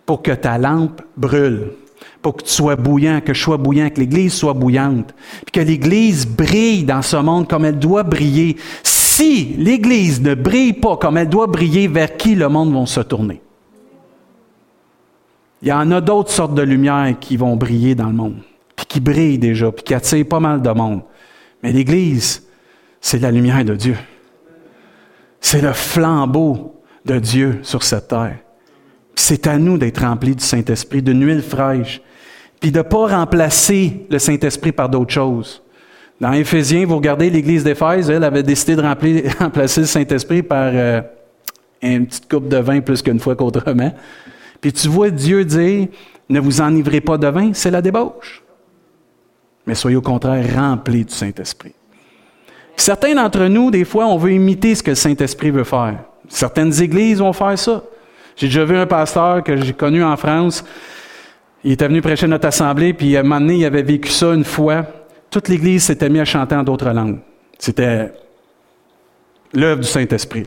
[0.07, 1.69] Pour que ta lampe brûle
[2.23, 5.15] pour que tu sois bouillant, que je sois bouillant, que l'Église soit bouillante,
[5.47, 8.57] puis que l'Église brille dans ce monde comme elle doit briller.
[8.83, 13.01] Si l'Église ne brille pas comme elle doit briller, vers qui le monde va se
[13.01, 13.41] tourner?
[15.63, 18.37] Il y en a d'autres sortes de lumières qui vont briller dans le monde,
[18.77, 21.03] puis qui brillent déjà, puis qui attirent pas mal de monde.
[21.63, 22.43] Mais l'Église,
[23.01, 23.97] c'est la lumière de Dieu.
[25.41, 28.39] C'est le flambeau de Dieu sur cette terre.
[29.15, 32.01] C'est à nous d'être remplis du Saint-Esprit, d'une huile fraîche,
[32.61, 35.63] puis de ne pas remplacer le Saint-Esprit par d'autres choses.
[36.21, 38.83] Dans Éphésiens, vous regardez l'Église d'Éphèse, elle avait décidé de
[39.39, 41.01] remplacer le Saint-Esprit par euh,
[41.83, 43.93] une petite coupe de vin plus qu'une fois qu'autrement.
[44.61, 45.89] Puis tu vois Dieu dire,
[46.29, 48.43] ne vous enivrez pas de vin, c'est la débauche.
[49.67, 51.75] Mais soyez au contraire remplis du Saint-Esprit.
[52.81, 55.99] Certains d'entre nous, des fois, on veut imiter ce que le Saint-Esprit veut faire.
[56.31, 57.83] Certaines églises vont faire ça.
[58.37, 60.65] J'ai déjà vu un pasteur que j'ai connu en France
[61.63, 64.33] Il était venu prêcher notre assemblée, puis à un moment donné, il avait vécu ça
[64.33, 64.87] une fois.
[65.29, 67.19] Toute l'Église s'était mise à chanter en d'autres langues.
[67.59, 68.15] C'était
[69.53, 70.47] l'œuvre du Saint-Esprit.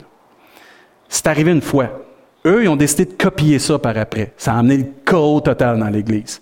[1.08, 2.04] C'est arrivé une fois.
[2.48, 4.34] Eux, ils ont décidé de copier ça par après.
[4.38, 6.42] Ça a amené le chaos total dans l'Église.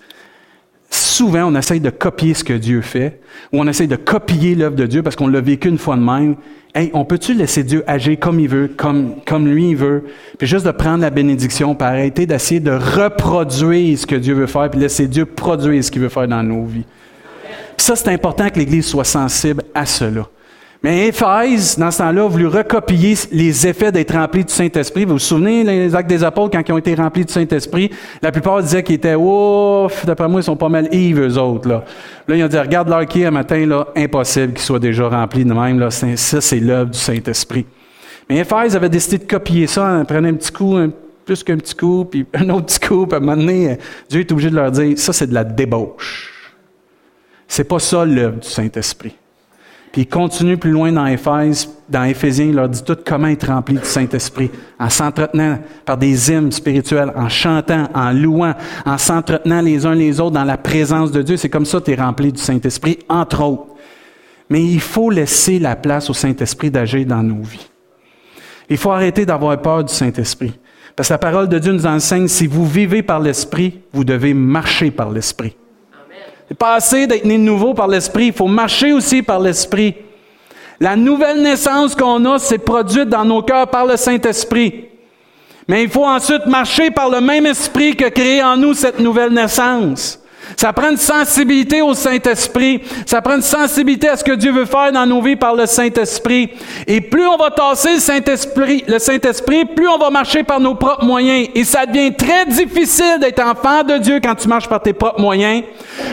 [0.93, 3.21] Souvent, on essaye de copier ce que Dieu fait,
[3.53, 6.01] ou on essaye de copier l'œuvre de Dieu parce qu'on l'a vécu une fois de
[6.01, 6.35] même.
[6.75, 10.03] Hey, on peut-tu laisser Dieu agir comme il veut, comme, comme lui il veut,
[10.37, 14.47] puis juste de prendre la bénédiction, puis arrêter d'essayer de reproduire ce que Dieu veut
[14.47, 16.85] faire, puis laisser Dieu produire ce qu'il veut faire dans nos vies?
[17.77, 20.27] Ça, c'est important que l'Église soit sensible à cela.
[20.83, 25.05] Mais Éphèse, dans ce temps-là, a voulu recopier les effets d'être rempli du Saint-Esprit.
[25.05, 28.31] Vous vous souvenez, les actes des apôtres, quand ils ont été remplis du Saint-Esprit, la
[28.31, 31.83] plupart disaient qu'ils étaient, ouf, d'après moi, ils sont pas mal Yves, eux autres, là.
[32.27, 35.45] Là, ils ont dit, regarde leur qui un matin, là, impossible qu'ils soient déjà remplis
[35.45, 35.91] de même, là.
[35.91, 37.67] Ça, c'est l'œuvre du Saint-Esprit.
[38.27, 40.79] Mais Éphèse avait décidé de copier ça, en prenant un petit coup,
[41.25, 43.77] plus qu'un petit coup, puis un autre petit coup, puis à un moment donné,
[44.09, 46.55] Dieu est obligé de leur dire, ça, c'est de la débauche.
[47.47, 49.13] C'est pas ça l'œuvre du Saint-Esprit.
[49.91, 53.47] Puis il continue plus loin dans Éphèse, dans Éphésiens, il leur dit tout comment être
[53.47, 58.53] rempli du Saint-Esprit, en s'entretenant par des hymnes spirituels, en chantant, en louant,
[58.85, 61.35] en s'entretenant les uns les autres dans la présence de Dieu.
[61.35, 63.65] C'est comme ça que tu es rempli du Saint-Esprit, entre autres.
[64.49, 67.69] Mais il faut laisser la place au Saint-Esprit d'agir dans nos vies.
[68.69, 70.53] Il faut arrêter d'avoir peur du Saint-Esprit.
[70.95, 74.33] Parce que la parole de Dieu nous enseigne, si vous vivez par l'Esprit, vous devez
[74.33, 75.55] marcher par l'Esprit.
[76.51, 79.95] C'est pas assez d'être né nouveau par l'Esprit, il faut marcher aussi par l'Esprit.
[80.81, 84.89] La nouvelle naissance qu'on a, c'est produite dans nos cœurs par le Saint-Esprit.
[85.69, 89.31] Mais il faut ensuite marcher par le même esprit que créé en nous cette nouvelle
[89.31, 90.20] naissance.
[90.57, 92.81] Ça prend une sensibilité au Saint-Esprit.
[93.05, 95.65] Ça prend une sensibilité à ce que Dieu veut faire dans nos vies par le
[95.65, 96.49] Saint-Esprit.
[96.87, 100.75] Et plus on va tasser le Saint-Esprit, le Saint-Esprit, plus on va marcher par nos
[100.75, 101.49] propres moyens.
[101.55, 105.19] Et ça devient très difficile d'être enfant de Dieu quand tu marches par tes propres
[105.19, 105.63] moyens.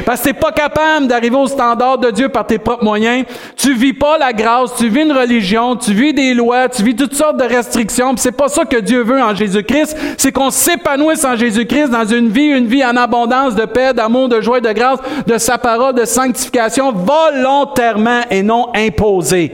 [0.04, 3.24] Parce que t'es pas capable d'arriver au standard de Dieu par tes propres moyens.
[3.56, 6.96] Tu vis pas la grâce, tu vis une religion, tu vis des lois, tu vis
[6.96, 8.14] toutes sortes de restrictions.
[8.16, 9.96] C'est pas ça que Dieu veut en Jésus-Christ.
[10.16, 14.27] C'est qu'on s'épanouisse en Jésus-Christ dans une vie, une vie en abondance de paix, d'amour,
[14.28, 19.52] de joie de grâce, de sa parole de sanctification volontairement et non imposée.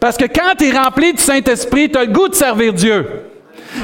[0.00, 3.31] Parce que quand tu es rempli du Saint-Esprit, tu as le goût de servir Dieu.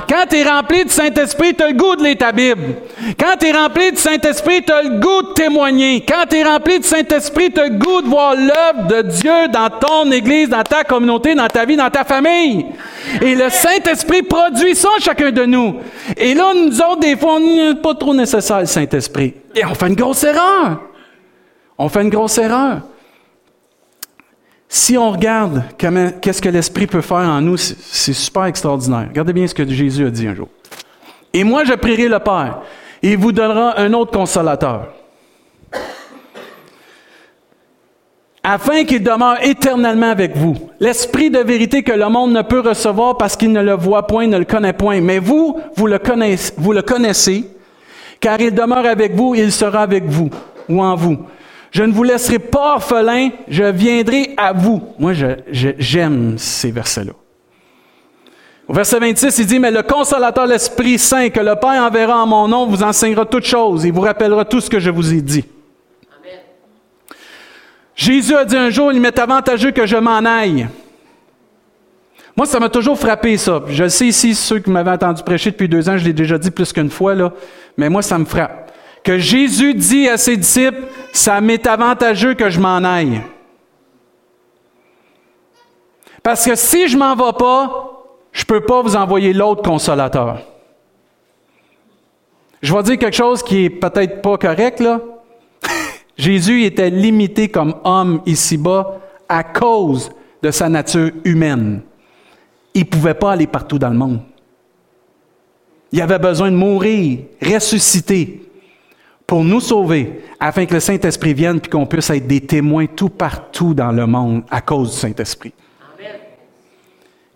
[0.06, 2.76] Quand tu es rempli du Saint-Esprit, tu as le goût de lire ta Bible.
[3.18, 6.04] Quand tu es rempli du Saint-Esprit, tu le goût de témoigner.
[6.06, 9.48] Quand tu es rempli du Saint-Esprit, tu as le goût de voir l'œuvre de Dieu
[9.52, 12.66] dans ton Église, dans ta communauté, dans ta vie, dans ta famille.
[13.22, 15.76] Et le Saint-Esprit produit ça chacun de nous.
[16.16, 19.34] Et là, nous autres, des fois, on n'est pas trop nécessaire, le Saint-Esprit.
[19.54, 20.80] Et on fait une grosse erreur.
[21.78, 22.82] On fait une grosse erreur.
[24.68, 25.64] Si on regarde
[26.20, 29.06] qu'est-ce que l'Esprit peut faire en nous, c'est super extraordinaire.
[29.08, 30.48] Regardez bien ce que Jésus a dit un jour.
[31.32, 32.60] Et moi, je prierai le Père,
[33.02, 34.88] et il vous donnera un autre consolateur.
[38.42, 40.56] Afin qu'il demeure éternellement avec vous.
[40.80, 44.26] L'Esprit de vérité que le monde ne peut recevoir parce qu'il ne le voit point,
[44.26, 45.00] ne le connaît point.
[45.00, 47.44] Mais vous, vous le connaissez, vous le connaissez
[48.20, 50.30] car il demeure avec vous, il sera avec vous,
[50.68, 51.18] ou en vous.
[51.70, 54.82] Je ne vous laisserai pas orphelin, je viendrai à vous.
[54.98, 55.12] Moi,
[55.50, 57.12] j'aime ces versets-là.
[58.66, 62.26] Au verset 26, il dit, mais le consolateur, l'Esprit Saint, que le Père enverra en
[62.26, 65.22] mon nom, vous enseignera toutes choses et vous rappellera tout ce que je vous ai
[65.22, 65.44] dit.
[66.20, 66.40] Amen.
[67.94, 70.68] Jésus a dit un jour, il m'est avantageux que je m'en aille.
[72.36, 73.62] Moi, ça m'a toujours frappé, ça.
[73.68, 76.50] Je sais ici, ceux qui m'avaient entendu prêcher depuis deux ans, je l'ai déjà dit
[76.50, 77.32] plus qu'une fois, là,
[77.76, 78.67] mais moi, ça me frappe
[79.02, 83.20] que Jésus dit à ses disciples, ça m'est avantageux que je m'en aille.
[86.22, 90.40] Parce que si je m'en vais pas, je peux pas vous envoyer l'autre consolateur.
[92.60, 95.00] Je vais dire quelque chose qui est peut-être pas correct, là.
[96.16, 100.10] Jésus était limité comme homme ici-bas à cause
[100.42, 101.82] de sa nature humaine.
[102.74, 104.20] Il ne pouvait pas aller partout dans le monde.
[105.92, 108.47] Il avait besoin de mourir, ressusciter,
[109.28, 113.10] pour nous sauver, afin que le Saint-Esprit vienne et qu'on puisse être des témoins tout
[113.10, 115.52] partout dans le monde à cause du Saint-Esprit.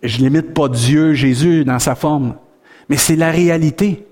[0.02, 2.34] Je n'imite pas Dieu, Jésus dans sa forme,
[2.88, 4.06] mais c'est la réalité.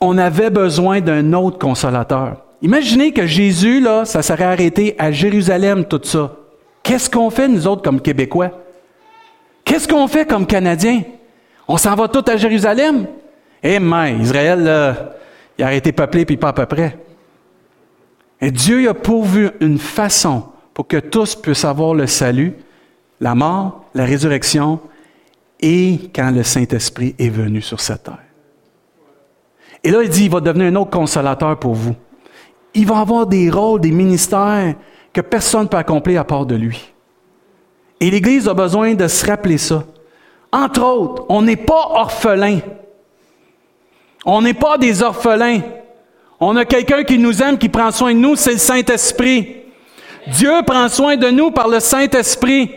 [0.00, 2.42] On avait besoin d'un autre consolateur.
[2.62, 6.34] Imaginez que Jésus, là, ça serait arrêté à Jérusalem, tout ça.
[6.82, 8.50] Qu'est-ce qu'on fait, nous autres, comme Québécois?
[9.62, 11.02] Qu'est-ce qu'on fait comme Canadiens?
[11.68, 13.06] On s'en va tous à Jérusalem?
[13.62, 15.18] Eh, mais Israël, là,
[15.58, 16.98] il a été peuplé, puis pas à peu près.
[18.40, 22.54] Et Dieu a pourvu une façon pour que tous puissent avoir le salut,
[23.20, 24.78] la mort, la résurrection,
[25.60, 28.18] et quand le Saint-Esprit est venu sur cette terre.
[29.82, 31.96] Et là, il dit, il va devenir un autre consolateur pour vous.
[32.74, 34.74] Il va avoir des rôles, des ministères
[35.12, 36.92] que personne ne peut accomplir à part de lui.
[38.00, 39.84] Et l'Église a besoin de se rappeler ça.
[40.52, 42.60] Entre autres, on n'est pas orphelin.
[44.30, 45.62] On n'est pas des orphelins.
[46.38, 49.56] On a quelqu'un qui nous aime, qui prend soin de nous, c'est le Saint-Esprit.
[50.26, 52.68] Dieu prend soin de nous par le Saint-Esprit.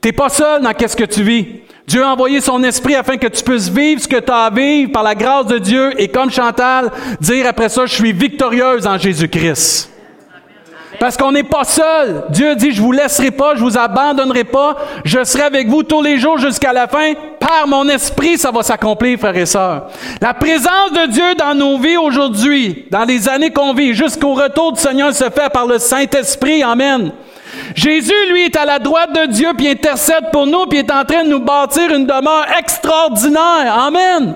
[0.00, 1.46] Tu n'es pas seul dans qu'est-ce que tu vis.
[1.86, 4.50] Dieu a envoyé son esprit afin que tu puisses vivre ce que tu as à
[4.50, 6.90] vivre par la grâce de Dieu et comme Chantal,
[7.20, 9.93] dire après ça, je suis victorieuse en Jésus-Christ.
[10.98, 12.24] Parce qu'on n'est pas seul.
[12.30, 16.02] Dieu dit, je vous laisserai pas, je vous abandonnerai pas, je serai avec vous tous
[16.02, 17.14] les jours jusqu'à la fin.
[17.38, 19.88] Par mon esprit, ça va s'accomplir, frères et sœurs.
[20.20, 24.72] La présence de Dieu dans nos vies aujourd'hui, dans les années qu'on vit, jusqu'au retour
[24.72, 26.62] du Seigneur se fait par le Saint-Esprit.
[26.62, 27.12] Amen.
[27.74, 31.04] Jésus, lui, est à la droite de Dieu, puis intercède pour nous, puis est en
[31.04, 33.78] train de nous bâtir une demeure extraordinaire.
[33.78, 34.34] Amen.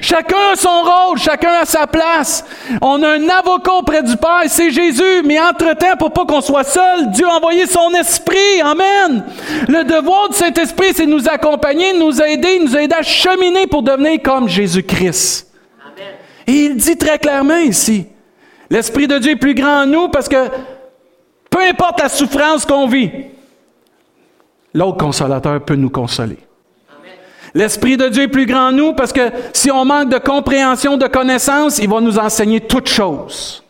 [0.00, 2.44] Chacun a son rôle, chacun a sa place.
[2.82, 5.22] On a un avocat auprès du Père, c'est Jésus.
[5.24, 8.60] Mais entre-temps, pour pas qu'on soit seul, Dieu a envoyé son esprit.
[8.62, 9.24] Amen.
[9.68, 13.02] Le devoir de Saint-Esprit, c'est de nous accompagner, de nous aider, de nous aider à
[13.02, 15.46] cheminer pour devenir comme Jésus-Christ.
[16.46, 18.06] Et il dit très clairement ici,
[18.70, 20.36] l'Esprit de Dieu est plus grand en nous parce que
[21.50, 23.10] peu importe la souffrance qu'on vit,
[24.72, 26.38] l'autre consolateur peut nous consoler.
[27.52, 30.96] L'Esprit de Dieu est plus grand en nous parce que si on manque de compréhension,
[30.96, 33.64] de connaissance, il va nous enseigner toutes choses.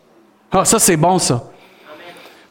[0.51, 1.43] Ah, ça c'est bon ça.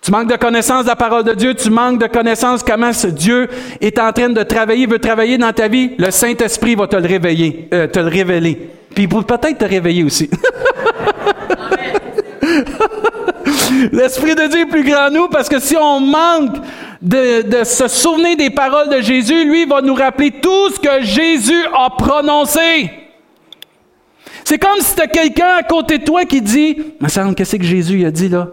[0.03, 3.07] Tu manques de connaissance de la parole de Dieu, tu manques de connaissance comment ce
[3.07, 3.49] Dieu
[3.83, 7.07] est en train de travailler, veut travailler dans ta vie, le Saint-Esprit va te le
[7.07, 8.71] réveiller, euh, te le révéler.
[8.95, 10.31] Puis peut-être te réveiller aussi.
[13.93, 16.57] L'Esprit de Dieu est plus grand en nous parce que si on manque
[17.01, 21.65] de, se souvenir des paroles de Jésus, lui va nous rappeler tout ce que Jésus
[21.75, 22.91] a prononcé.
[24.45, 27.57] C'est comme si tu as quelqu'un à côté de toi qui dit, mais ça qu'est-ce
[27.57, 28.49] que Jésus a dit là?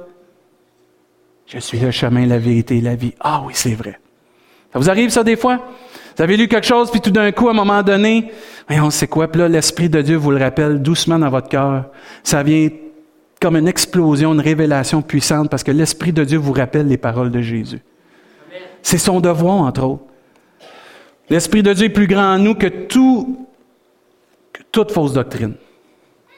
[1.47, 3.13] Je suis le chemin, la vérité la vie.
[3.19, 3.99] Ah oui, c'est vrai.
[4.73, 5.61] Ça vous arrive ça des fois?
[6.15, 8.31] Vous avez lu quelque chose, puis tout d'un coup, à un moment donné,
[8.69, 11.85] on sait quoi, puis là, l'Esprit de Dieu vous le rappelle doucement dans votre cœur.
[12.23, 12.69] Ça vient
[13.41, 17.31] comme une explosion, une révélation puissante, parce que l'Esprit de Dieu vous rappelle les paroles
[17.31, 17.81] de Jésus.
[18.81, 20.03] C'est son devoir, entre autres.
[21.29, 23.47] L'Esprit de Dieu est plus grand en nous que, tout,
[24.53, 25.55] que toute fausse doctrine,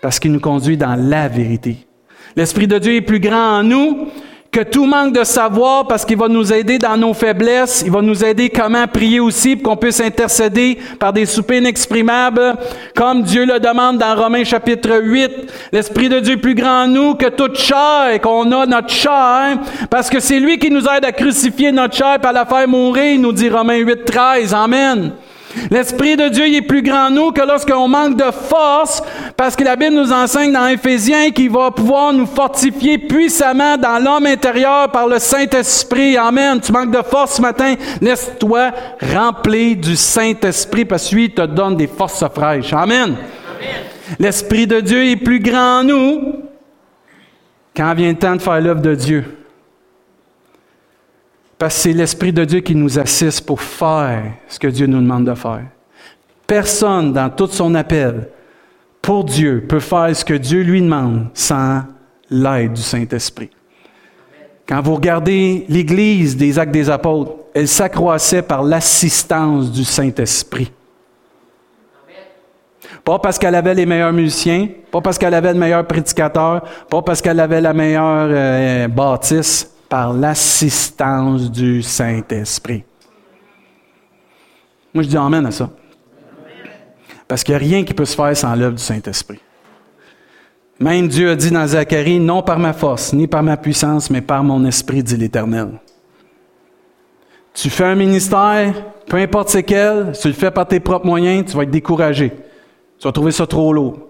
[0.02, 1.88] parce qu'il nous conduit dans la vérité.
[2.36, 4.08] L'Esprit de Dieu est plus grand en nous
[4.52, 8.02] que tout manque de savoir parce qu'il va nous aider dans nos faiblesses, il va
[8.02, 12.56] nous aider comment prier aussi pour qu'on puisse intercéder par des soupers inexprimables,
[12.96, 15.32] comme Dieu le demande dans Romains chapitre 8.
[15.72, 18.90] L'Esprit de Dieu est plus grand en nous que toute chair et qu'on a notre
[18.90, 22.68] chair, parce que c'est lui qui nous aide à crucifier notre chair et la faire
[22.68, 24.54] mourir, nous dit Romains 8, 13.
[24.54, 25.12] Amen.
[25.72, 29.02] L'Esprit de Dieu est plus grand en nous que lorsqu'on manque de force,
[29.36, 34.04] parce que la Bible nous enseigne dans Éphésiens qu'il va pouvoir nous fortifier puissamment dans
[34.04, 36.18] l'homme intérieur par le Saint-Esprit.
[36.18, 36.60] Amen.
[36.62, 38.72] Tu manques de force ce matin, laisse-toi
[39.14, 42.74] remplir du Saint-Esprit parce que lui te donne des forces fraîches.
[42.74, 43.16] Amen.
[44.20, 46.34] L'Esprit de Dieu est plus grand en nous
[47.76, 49.39] quand vient le temps de faire l'œuvre de Dieu.
[51.60, 55.02] Parce que c'est l'Esprit de Dieu qui nous assiste pour faire ce que Dieu nous
[55.02, 55.66] demande de faire.
[56.48, 58.30] Personne dans tout son appel
[59.02, 61.84] pour Dieu peut faire ce que Dieu lui demande sans
[62.30, 63.50] l'aide du Saint-Esprit.
[64.68, 70.72] Quand vous regardez l'Église des actes des apôtres, elle s'accroissait par l'assistance du Saint-Esprit.
[73.04, 77.02] Pas parce qu'elle avait les meilleurs musiciens, pas parce qu'elle avait le meilleur prédicateur, pas
[77.02, 82.84] parce qu'elle avait la meilleure euh, bâtisse, par l'assistance du Saint-Esprit.
[84.94, 85.70] Moi, je dis Amen à ça.
[87.28, 89.40] Parce qu'il n'y a rien qui peut se faire sans l'œuvre du Saint-Esprit.
[90.80, 94.22] Même Dieu a dit dans Zacharie, non par ma force, ni par ma puissance, mais
[94.22, 95.72] par mon esprit, dit l'Éternel.
[97.54, 98.74] Tu fais un ministère,
[99.06, 101.72] peu importe c'est quel, si tu le fais par tes propres moyens, tu vas être
[101.72, 102.32] découragé.
[102.98, 104.09] Tu vas trouver ça trop lourd.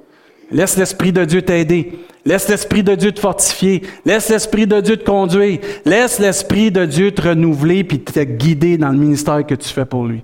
[0.52, 2.00] Laisse l'Esprit de Dieu t'aider.
[2.26, 3.84] Laisse l'Esprit de Dieu te fortifier.
[4.06, 5.60] Laisse l'Esprit de Dieu te conduire.
[5.86, 9.86] Laisse l'Esprit de Dieu te renouveler puis te guider dans le ministère que tu fais
[9.86, 10.24] pour lui.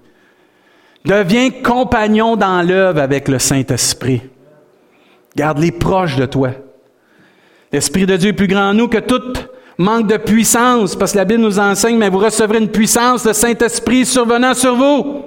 [1.06, 4.22] Deviens compagnon dans l'œuvre avec le Saint-Esprit.
[5.36, 6.50] Garde-les proches de toi.
[7.72, 9.34] L'Esprit de Dieu est plus grand en nous que tout
[9.78, 13.34] manque de puissance, parce que la Bible nous enseigne, mais vous recevrez une puissance, le
[13.34, 15.26] Saint-Esprit survenant sur vous.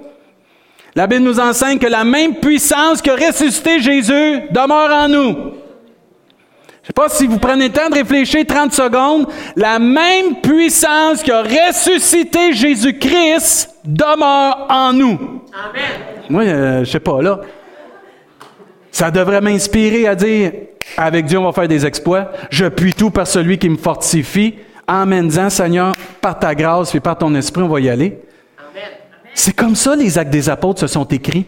[0.99, 5.32] La Bible nous enseigne que la même puissance qui a ressuscité Jésus demeure en nous.
[5.32, 9.28] Je ne sais pas si vous prenez le temps de réfléchir 30 secondes.
[9.55, 15.44] La même puissance qui a ressuscité Jésus-Christ demeure en nous.
[15.53, 16.01] Amen.
[16.28, 17.42] Moi, je euh, je sais pas, là.
[18.90, 20.51] Ça devrait m'inspirer à dire,
[20.96, 22.32] avec Dieu, on va faire des exploits.
[22.51, 24.57] Je puis tout par celui qui me fortifie.
[24.88, 28.18] Amen-en, Seigneur, par ta grâce et par ton esprit, on va y aller.
[29.39, 31.47] C'est comme ça les actes des apôtres se sont écrits.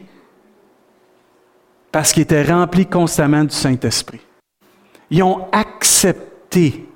[1.91, 4.21] Parce qu'ils étaient remplis constamment du Saint-Esprit.
[5.11, 6.87] Ils ont accepté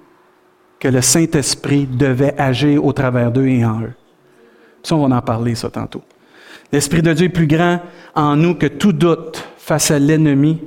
[0.79, 3.93] que le Saint-Esprit devait agir au travers d'eux et en eux.
[4.85, 6.03] Ça, on va en parler, ça, tantôt.
[6.71, 7.81] L'Esprit de Dieu est plus grand
[8.15, 10.61] en nous que tout doute face à l'ennemi.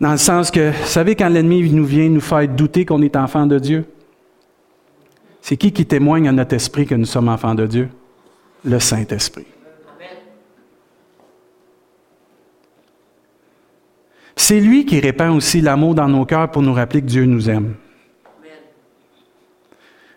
[0.00, 3.14] Dans le sens que, vous savez, quand l'ennemi nous vient nous faire douter qu'on est
[3.14, 3.84] enfant de Dieu,
[5.42, 7.88] c'est qui qui témoigne à notre esprit que nous sommes enfants de Dieu?
[8.64, 9.46] Le Saint-Esprit.
[14.36, 17.48] C'est lui qui répand aussi l'amour dans nos cœurs pour nous rappeler que Dieu nous
[17.48, 17.74] aime.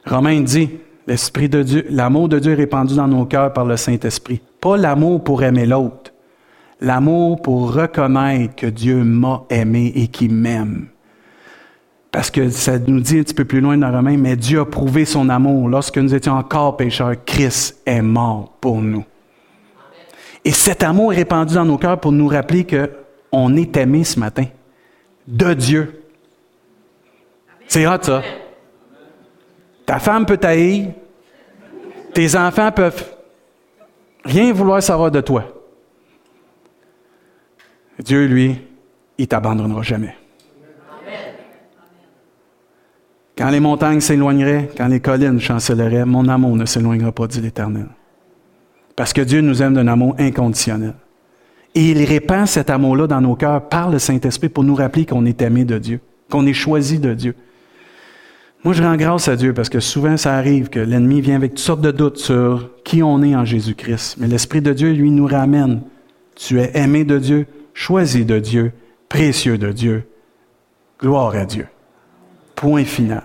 [0.05, 0.69] Romain dit,
[1.89, 4.41] l'amour de Dieu est répandu dans nos cœurs par le Saint-Esprit.
[4.59, 6.13] Pas l'amour pour aimer l'autre,
[6.81, 10.87] l'amour pour reconnaître que Dieu m'a aimé et qu'il m'aime.
[12.13, 14.65] Parce que ça nous dit un petit peu plus loin dans Romain, mais Dieu a
[14.65, 15.67] prouvé son amour.
[15.67, 19.03] Lorsque nous étions encore pécheurs, Christ est mort pour nous.
[20.45, 24.19] Et cet amour est répandu dans nos cœurs pour nous rappeler qu'on est aimé ce
[24.19, 24.45] matin
[25.27, 26.03] de Dieu.
[27.67, 28.21] C'est hot, ça.
[29.83, 30.89] Ta femme peut t'haïr.
[32.13, 33.11] Tes enfants peuvent
[34.23, 35.45] rien vouloir savoir de toi.
[37.97, 38.61] Dieu, lui,
[39.17, 40.15] il t'abandonnera jamais.
[43.37, 47.87] Quand les montagnes s'éloigneraient, quand les collines chancelleraient, mon amour ne s'éloignera pas, dit l'Éternel.
[48.95, 50.93] Parce que Dieu nous aime d'un amour inconditionnel.
[51.75, 55.25] Et il répand cet amour-là dans nos cœurs par le Saint-Esprit pour nous rappeler qu'on
[55.25, 57.35] est aimé de Dieu, qu'on est choisi de Dieu.
[58.63, 61.51] Moi, je rends grâce à Dieu parce que souvent, ça arrive que l'ennemi vient avec
[61.51, 64.17] toutes sortes de doutes sur qui on est en Jésus-Christ.
[64.19, 65.81] Mais l'Esprit de Dieu, lui, nous ramène.
[66.35, 68.71] Tu es aimé de Dieu, choisi de Dieu,
[69.09, 70.07] précieux de Dieu.
[70.99, 71.65] Gloire à Dieu.
[72.63, 73.23] Point final.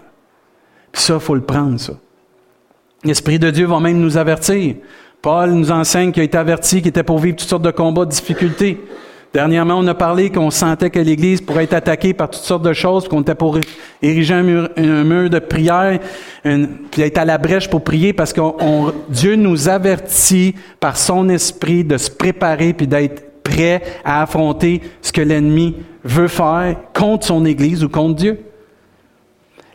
[0.91, 1.79] Puis ça, il faut le prendre.
[3.05, 4.75] L'Esprit de Dieu va même nous avertir.
[5.23, 8.05] Paul nous enseigne qu'il a été averti, qu'il était pour vivre toutes sortes de combats,
[8.05, 8.81] de difficultés.
[9.33, 12.73] Dernièrement, on a parlé qu'on sentait que l'Église pourrait être attaquée par toutes sortes de
[12.73, 13.61] choses, qu'on était pour
[14.03, 16.01] ériger un mur, de prière,
[16.43, 18.41] puis être à la brèche pour prier, parce que
[19.09, 25.13] Dieu nous avertit par son esprit de se préparer puis d'être prêt à affronter ce
[25.13, 28.41] que l'ennemi veut faire contre son Église ou contre Dieu.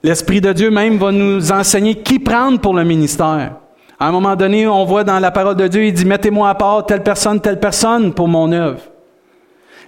[0.03, 3.55] L'Esprit de Dieu même va nous enseigner qui prendre pour le ministère.
[3.97, 6.55] À un moment donné, on voit dans la parole de Dieu, il dit, mettez-moi à
[6.55, 8.81] part telle personne, telle personne pour mon œuvre.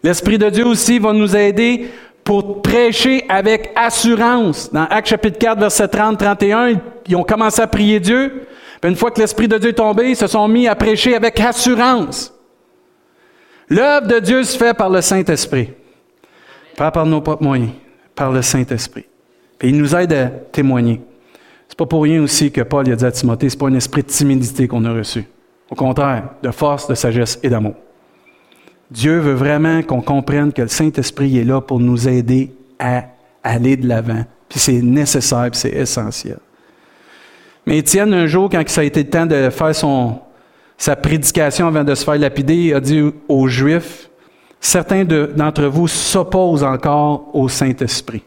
[0.03, 1.87] L'Esprit de Dieu aussi va nous aider
[2.23, 4.71] pour prêcher avec assurance.
[4.71, 8.47] Dans Actes chapitre 4, verset 30-31, ils ont commencé à prier Dieu.
[8.79, 11.15] Puis une fois que l'Esprit de Dieu est tombé, ils se sont mis à prêcher
[11.15, 12.33] avec assurance.
[13.67, 15.73] L'œuvre de Dieu se fait par le Saint-Esprit.
[16.77, 17.71] Pas par nos propres moyens,
[18.15, 19.05] par le Saint-Esprit.
[19.57, 21.01] Puis il nous aide à témoigner.
[21.67, 24.03] C'est pas pour rien aussi que Paul a dit à Timothée, c'est pas un esprit
[24.03, 25.25] de timidité qu'on a reçu.
[25.69, 27.73] Au contraire, de force, de sagesse et d'amour.
[28.91, 33.05] Dieu veut vraiment qu'on comprenne que le Saint-Esprit est là pour nous aider à
[33.43, 34.23] aller de l'avant.
[34.47, 36.37] Puis c'est nécessaire, puis c'est essentiel.
[37.65, 40.19] Mais Étienne, un jour, quand ça a été le temps de faire son,
[40.77, 44.09] sa prédication avant de se faire lapider, il a dit aux Juifs,
[44.59, 48.23] certains d'entre vous s'opposent encore au Saint-Esprit.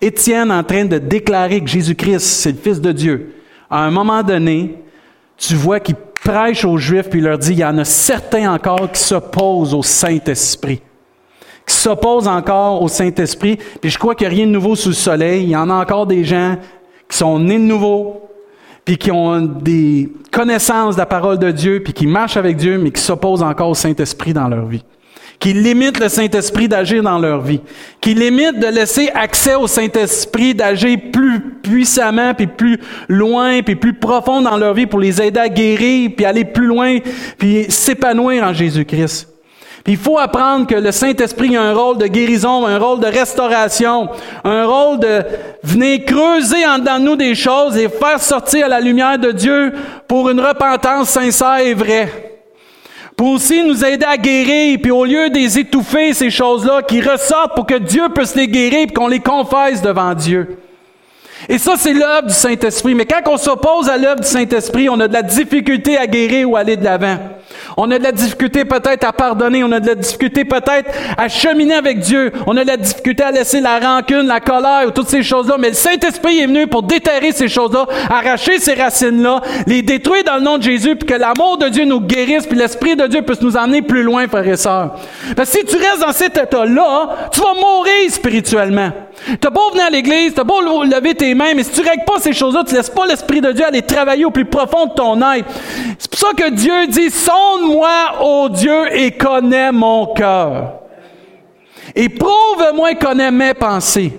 [0.00, 3.34] Étienne en train de déclarer que Jésus-Christ, c'est le Fils de Dieu.
[3.70, 4.82] À un moment donné,
[5.36, 8.90] tu vois qu'il prêche aux Juifs, puis leur dit, il y en a certains encore
[8.92, 10.82] qui s'opposent au Saint-Esprit.
[11.66, 13.58] Qui s'opposent encore au Saint-Esprit.
[13.80, 15.44] Puis je crois qu'il n'y a rien de nouveau sous le soleil.
[15.44, 16.56] Il y en a encore des gens
[17.08, 18.28] qui sont nés de nouveau,
[18.84, 22.78] puis qui ont des connaissances de la parole de Dieu, puis qui marchent avec Dieu,
[22.78, 24.84] mais qui s'opposent encore au Saint-Esprit dans leur vie
[25.38, 27.60] qui limitent le Saint-Esprit d'agir dans leur vie,
[28.00, 32.78] qui limitent de laisser accès au Saint-Esprit d'agir plus puissamment, puis plus
[33.08, 36.66] loin, puis plus profond dans leur vie pour les aider à guérir, puis aller plus
[36.66, 36.98] loin,
[37.38, 39.28] puis s'épanouir en Jésus-Christ.
[39.86, 44.08] il faut apprendre que le Saint-Esprit a un rôle de guérison, un rôle de restauration,
[44.42, 45.22] un rôle de
[45.62, 49.72] venir creuser en nous des choses et faire sortir la lumière de Dieu
[50.08, 52.35] pour une repentance sincère et vraie
[53.16, 57.54] pour aussi nous aider à guérir, puis au lieu des étouffer, ces choses-là, qui ressortent
[57.54, 60.58] pour que Dieu puisse les guérir, et qu'on les confesse devant Dieu.
[61.48, 62.94] Et ça, c'est l'œuvre du Saint-Esprit.
[62.94, 66.50] Mais quand on s'oppose à l'œuvre du Saint-Esprit, on a de la difficulté à guérir
[66.50, 67.18] ou à aller de l'avant.
[67.76, 69.62] On a de la difficulté peut-être à pardonner.
[69.62, 72.32] On a de la difficulté peut-être à cheminer avec Dieu.
[72.46, 75.56] On a de la difficulté à laisser la rancune, la colère ou toutes ces choses-là.
[75.58, 80.36] Mais le Saint-Esprit est venu pour déterrer ces choses-là, arracher ces racines-là, les détruire dans
[80.36, 83.22] le nom de Jésus, puis que l'amour de Dieu nous guérisse, puis l'Esprit de Dieu
[83.22, 84.96] puisse nous emmener plus loin, frères et sœurs.
[85.36, 88.90] Parce que si tu restes dans cet état-là, tu vas mourir spirituellement.
[89.40, 92.20] T'as beau venir à l'église, t'as beau lever tes mains, mais si tu règles pas
[92.20, 95.20] ces choses-là, tu laisses pas l'Esprit de Dieu aller travailler au plus profond de ton
[95.32, 95.48] être.
[95.98, 100.80] C'est pour ça que Dieu dit, sonde-moi, ô Dieu, et connais mon cœur.
[101.94, 104.12] Et prouve-moi connais mes pensées.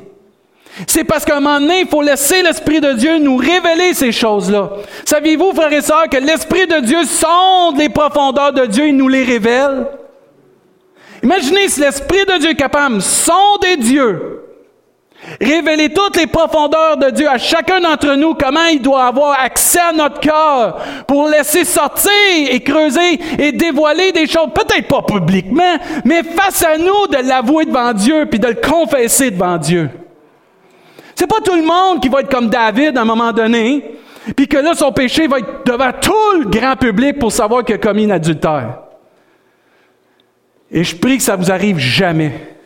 [0.86, 4.12] C'est parce qu'à un moment donné, il faut laisser l'Esprit de Dieu nous révéler ces
[4.12, 4.70] choses-là.
[5.06, 9.08] Saviez-vous, frères et sœurs, que l'Esprit de Dieu sonde les profondeurs de Dieu et nous
[9.08, 9.88] les révèle?
[11.24, 14.44] Imaginez si l'Esprit de Dieu est capable de sonder Dieu,
[15.42, 19.80] révéler toutes les profondeurs de Dieu à chacun d'entre nous, comment il doit avoir accès
[19.80, 22.12] à notre cœur pour laisser sortir
[22.50, 27.66] et creuser et dévoiler des choses, peut-être pas publiquement, mais face à nous de l'avouer
[27.66, 29.90] devant Dieu puis de le confesser devant Dieu.
[31.16, 33.84] C'est pas tout le monde qui va être comme David à un moment donné,
[34.36, 37.76] puis que là, son péché va être devant tout le grand public pour savoir qu'il
[37.76, 38.80] a commis un adultère.
[40.70, 42.57] Et je prie que ça vous arrive jamais.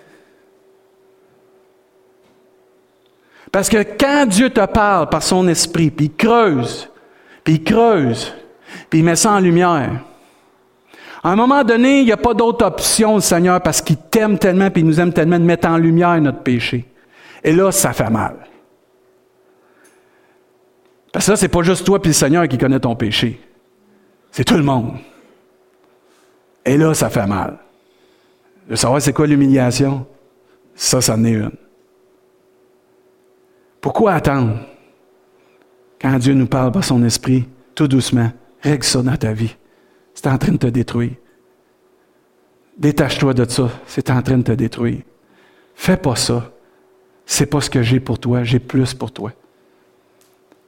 [3.52, 6.90] Parce que quand Dieu te parle par son esprit, puis il creuse,
[7.44, 8.34] puis il creuse,
[8.90, 10.02] puis il met ça en lumière,
[11.24, 14.40] à un moment donné, il n'y a pas d'autre option, le Seigneur, parce qu'il t'aime
[14.40, 16.86] tellement, puis il nous aime tellement de mettre en lumière notre péché.
[17.44, 18.38] Et là, ça fait mal.
[21.12, 23.40] Parce que là, c'est pas juste toi puis le Seigneur qui connaît ton péché.
[24.32, 24.98] C'est tout le monde.
[26.66, 27.58] Et là, ça fait mal.
[28.70, 30.06] De savoir c'est quoi l'humiliation,
[30.74, 31.52] ça, ça en est une.
[33.82, 34.60] Pourquoi attendre?
[36.00, 39.56] Quand Dieu nous parle par son esprit, tout doucement, règle ça dans ta vie.
[40.14, 41.14] C'est en train de te détruire.
[42.78, 45.02] Détache-toi de ça, c'est en train de te détruire.
[45.76, 46.52] Fais pas ça
[47.32, 49.32] c'est pas ce que j'ai pour toi, j'ai plus pour toi.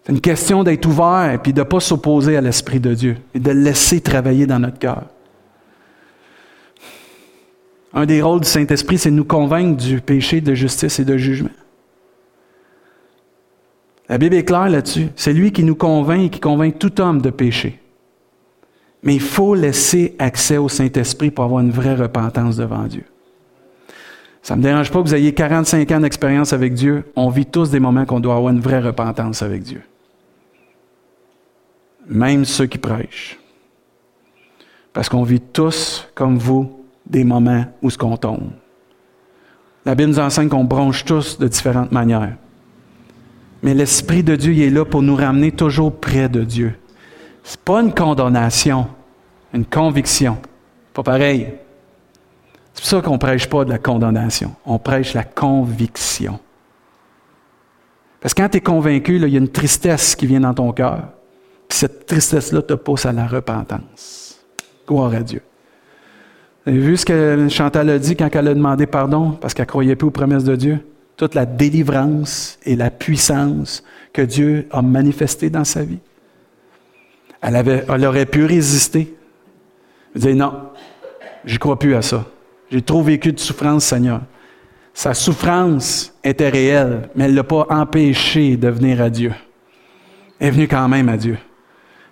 [0.03, 3.39] C'est une question d'être ouvert et de ne pas s'opposer à l'Esprit de Dieu et
[3.39, 5.03] de le laisser travailler dans notre cœur.
[7.93, 11.17] Un des rôles du Saint-Esprit, c'est de nous convaincre du péché, de justice et de
[11.17, 11.49] jugement.
[14.09, 15.09] La Bible est claire là-dessus.
[15.15, 17.79] C'est lui qui nous convainc et qui convainc tout homme de péché.
[19.01, 23.03] Mais il faut laisser accès au Saint-Esprit pour avoir une vraie repentance devant Dieu.
[24.41, 27.05] Ça ne me dérange pas que vous ayez 45 ans d'expérience avec Dieu.
[27.15, 29.81] On vit tous des moments qu'on doit avoir une vraie repentance avec Dieu.
[32.07, 33.39] Même ceux qui prêchent.
[34.91, 38.51] Parce qu'on vit tous, comme vous, des moments où ce qu'on tombe.
[39.85, 42.35] La Bible nous enseigne qu'on bronche tous de différentes manières.
[43.63, 46.75] Mais l'Esprit de Dieu est là pour nous ramener toujours près de Dieu.
[47.43, 48.87] Ce n'est pas une condamnation,
[49.53, 50.37] une conviction.
[50.93, 51.53] Pas pareil.
[52.73, 54.53] C'est pour ça qu'on ne prêche pas de la condamnation.
[54.65, 56.39] On prêche la conviction.
[58.19, 60.71] Parce que quand tu es convaincu, il y a une tristesse qui vient dans ton
[60.73, 61.09] cœur.
[61.67, 64.39] Puis cette tristesse-là te pousse à la repentance.
[64.87, 65.41] Gloire à Dieu.
[66.65, 69.65] Vous avez vu ce que Chantal a dit quand elle a demandé pardon parce qu'elle
[69.65, 70.79] ne croyait plus aux promesses de Dieu?
[71.17, 75.99] Toute la délivrance et la puissance que Dieu a manifestée dans sa vie.
[77.41, 79.13] Elle, aurait pu résister.
[80.15, 80.53] Disait non,
[81.43, 82.25] je crois plus à ça.
[82.71, 84.21] J'ai trop vécu de souffrance, Seigneur.
[84.93, 89.33] Sa souffrance était réelle, mais elle ne l'a pas empêché de venir à Dieu.
[90.39, 91.37] Elle est venue quand même à Dieu.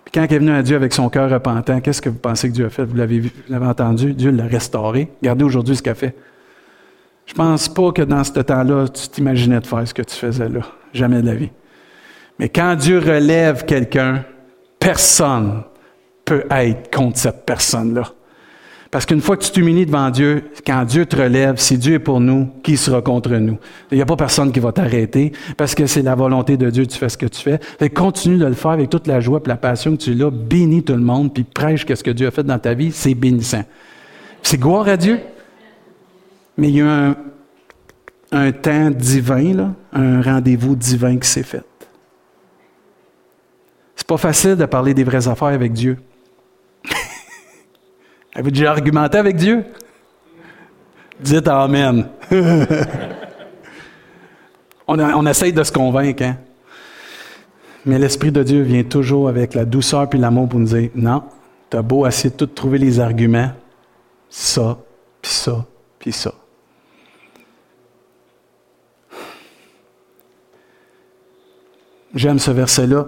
[0.04, 2.48] Puis quand elle est venue à Dieu avec son cœur repentant, qu'est-ce que vous pensez
[2.48, 2.84] que Dieu a fait?
[2.84, 4.14] Vous l'avez, vous l'avez entendu?
[4.14, 5.08] Dieu l'a restauré.
[5.22, 6.14] Regardez aujourd'hui ce qu'elle fait.
[7.32, 10.50] Je pense pas que dans ce temps-là, tu t'imaginais de faire ce que tu faisais
[10.50, 10.60] là.
[10.92, 11.48] Jamais de la vie.
[12.38, 14.22] Mais quand Dieu relève quelqu'un,
[14.78, 15.62] personne
[16.26, 18.02] peut être contre cette personne-là.
[18.90, 21.98] Parce qu'une fois que tu t'humilies devant Dieu, quand Dieu te relève, si Dieu est
[22.00, 23.56] pour nous, qui sera contre nous?
[23.90, 26.86] Il n'y a pas personne qui va t'arrêter parce que c'est la volonté de Dieu,
[26.86, 27.88] tu fais ce que tu fais.
[27.88, 30.30] Continue de le faire avec toute la joie et la passion que tu as.
[30.30, 32.92] Bénis tout le monde, puis prêche ce que Dieu a fait dans ta vie.
[32.92, 33.64] C'est bénissant.
[34.42, 35.18] C'est gloire à Dieu.
[36.56, 37.16] Mais il y a un,
[38.32, 41.64] un temps divin, un rendez-vous divin qui s'est fait.
[43.94, 45.98] C'est pas facile de parler des vraies affaires avec Dieu.
[48.34, 49.64] Avez-vous déjà argumenté avec Dieu?
[51.20, 52.08] Dites Amen.
[54.86, 56.36] on, essaye de se convaincre, hein?
[57.84, 61.24] Mais l'Esprit de Dieu vient toujours avec la douceur puis l'amour pour nous dire Non,
[61.70, 63.50] tu as beau essayer de tout trouver les arguments,
[64.30, 64.78] ça,
[65.20, 65.66] puis ça,
[65.98, 66.32] puis ça.
[72.14, 73.06] J'aime ce verset-là.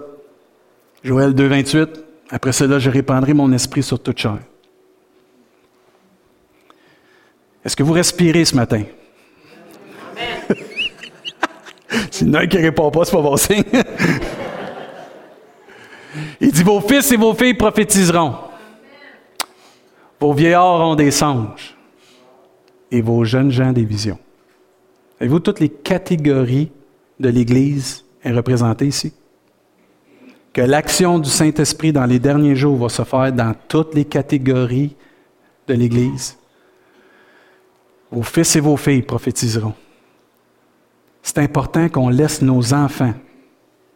[1.03, 2.05] Joël 2, 28.
[2.31, 4.39] Après cela, je répandrai mon esprit sur toute chair.
[7.65, 8.83] Est-ce que vous respirez ce matin?
[12.11, 13.63] C'est un qui ne répond pas, c'est pas bon signe.
[16.41, 18.35] Il dit Vos fils et vos filles prophétiseront.
[20.21, 21.77] Vos vieillards auront des songes.
[22.91, 24.19] Et vos jeunes gens des visions.
[25.21, 26.71] Avez-vous toutes les catégories
[27.19, 28.04] de l'Église?
[28.25, 29.13] Est représentée ici?
[30.53, 34.97] Que l'action du Saint-Esprit dans les derniers jours va se faire dans toutes les catégories
[35.67, 36.39] de l'Église.
[38.11, 39.75] Vos fils et vos filles prophétiseront.
[41.23, 43.15] C'est important qu'on laisse nos enfants,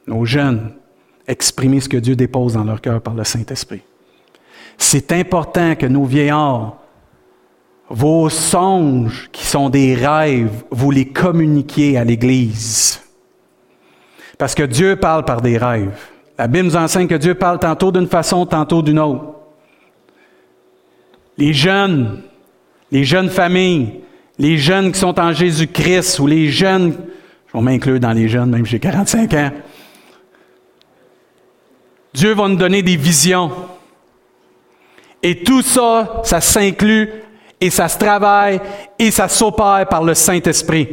[0.06, 0.72] nos jeunes,
[1.26, 3.82] exprimer ce que Dieu dépose dans leur cœur par le Saint-Esprit.
[4.76, 6.78] C'est important que nos vieillards,
[7.90, 13.00] vos songes qui sont des rêves, vous les communiquiez à l'Église.
[14.38, 15.98] Parce que Dieu parle par des rêves.
[16.38, 19.24] La Bible nous enseigne que Dieu parle tantôt d'une façon, tantôt d'une autre.
[21.36, 22.22] Les jeunes,
[22.92, 24.00] les jeunes familles,
[24.38, 26.94] les jeunes qui sont en Jésus-Christ ou les jeunes,
[27.48, 29.50] je vais m'inclure dans les jeunes, même j'ai 45 ans.
[32.14, 33.50] Dieu va nous donner des visions.
[35.22, 37.10] Et tout ça, ça s'inclut
[37.60, 38.60] et ça se travaille
[38.98, 40.88] et ça s'opère par le Saint-Esprit.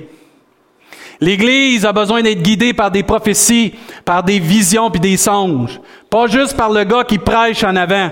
[1.22, 5.80] L'Église a besoin d'être guidée par des prophéties, par des visions puis des songes.
[6.10, 8.12] Pas juste par le gars qui prêche en avant.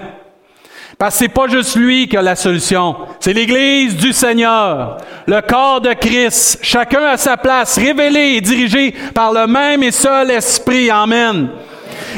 [0.98, 2.96] Parce que c'est pas juste lui qui a la solution.
[3.20, 8.94] C'est l'Église du Seigneur, le corps de Christ, chacun à sa place, révélé et dirigé
[9.14, 10.90] par le même et seul Esprit.
[10.90, 11.50] Amen.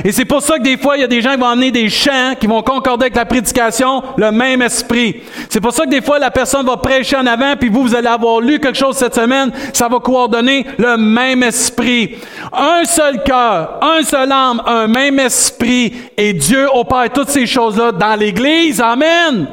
[0.03, 1.71] Et c'est pour ça que des fois, il y a des gens qui vont amener
[1.71, 5.21] des chants qui vont concorder avec la prédication, le même esprit.
[5.49, 7.95] C'est pour ça que des fois, la personne va prêcher en avant, puis vous, vous
[7.95, 12.17] allez avoir lu quelque chose cette semaine, ça va coordonner le même esprit.
[12.51, 17.91] Un seul cœur, un seul âme, un même esprit, et Dieu opère toutes ces choses-là
[17.91, 18.81] dans l'Église.
[18.81, 19.47] Amen.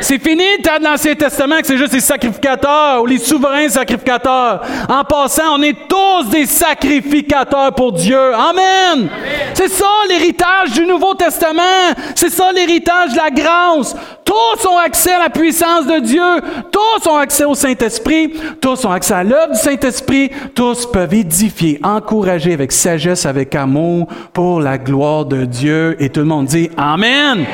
[0.00, 4.62] C'est fini de dans l'Ancien Testament que c'est juste les sacrificateurs ou les souverains sacrificateurs.
[4.88, 8.34] En passant, on est tous des sacrificateurs pour Dieu.
[8.34, 9.08] Amen.
[9.54, 11.94] C'est ça l'héritage du Nouveau Testament.
[12.14, 13.96] C'est ça l'héritage de la grâce.
[14.24, 16.22] Tous ont accès à la puissance de Dieu.
[16.70, 18.34] Tous ont accès au Saint-Esprit.
[18.60, 20.30] Tous ont accès à l'œuvre du Saint-Esprit.
[20.54, 25.96] Tous peuvent édifier, encourager avec sagesse, avec amour pour la gloire de Dieu.
[25.98, 27.44] Et tout le monde dit Amen.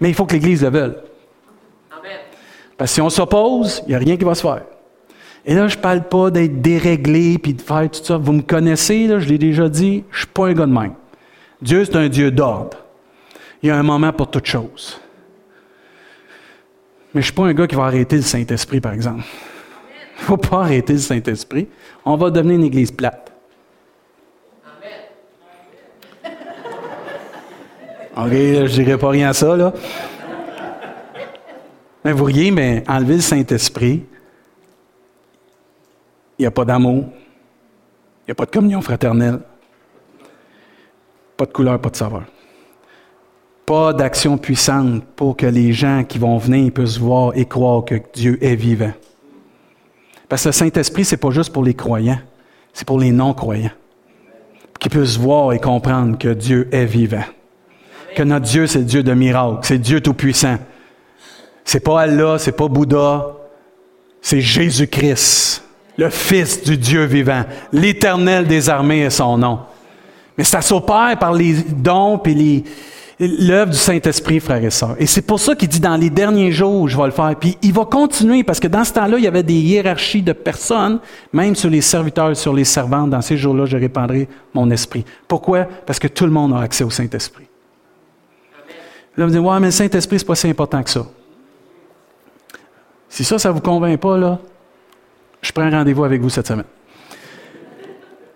[0.00, 1.03] Mais il faut que l'Église le veuille.
[2.76, 4.62] Parce que si on s'oppose, il n'y a rien qui va se faire.
[5.46, 8.16] Et là, je ne parle pas d'être déréglé puis de faire tout ça.
[8.16, 10.72] Vous me connaissez, là, je l'ai déjà dit, je ne suis pas un gars de
[10.72, 10.94] même.
[11.60, 12.78] Dieu, c'est un Dieu d'ordre.
[13.62, 15.00] Il y a un moment pour toute chose.
[17.12, 19.22] Mais je ne suis pas un gars qui va arrêter le Saint-Esprit, par exemple.
[20.16, 21.68] Il ne faut pas arrêter le Saint-Esprit.
[22.04, 23.32] On va devenir une église plate.
[28.16, 29.72] OK, je ne dirais pas rien à ça, là.
[32.04, 34.04] Mais vous riez, mais enlever le Saint-Esprit,
[36.38, 39.40] il n'y a pas d'amour, il n'y a pas de communion fraternelle,
[41.36, 42.24] pas de couleur, pas de saveur.
[43.64, 47.94] Pas d'action puissante pour que les gens qui vont venir puissent voir et croire que
[48.12, 48.92] Dieu est vivant.
[50.28, 52.20] Parce que le Saint-Esprit, ce n'est pas juste pour les croyants,
[52.74, 53.70] c'est pour les non-croyants.
[54.78, 57.24] Qui puissent voir et comprendre que Dieu est vivant.
[58.14, 60.58] Que notre Dieu, c'est Dieu de miracles, c'est Dieu tout-puissant.
[61.64, 63.26] C'est pas Allah, c'est pas Bouddha,
[64.20, 65.62] c'est Jésus-Christ,
[65.96, 67.44] le Fils du Dieu vivant.
[67.72, 69.60] L'Éternel des armées est son nom.
[70.36, 72.20] Mais ça s'opère par les dons
[73.20, 74.96] et l'œuvre du Saint-Esprit, frères et sœurs.
[74.98, 77.34] Et c'est pour ça qu'il dit dans les derniers jours, je vais le faire.
[77.38, 80.32] Puis il va continuer parce que dans ce temps-là, il y avait des hiérarchies de
[80.32, 80.98] personnes,
[81.32, 83.10] même sur les serviteurs, sur les servantes.
[83.10, 85.04] Dans ces jours-là, je répandrai mon esprit.
[85.28, 85.64] Pourquoi?
[85.86, 87.46] Parce que tout le monde a accès au Saint-Esprit.
[89.16, 91.06] Là, vous dites, ouais, mais le Saint-Esprit, c'est pas si important que ça.
[93.14, 94.40] Si ça, ça ne vous convainc pas, là,
[95.40, 96.64] je prends rendez-vous avec vous cette semaine.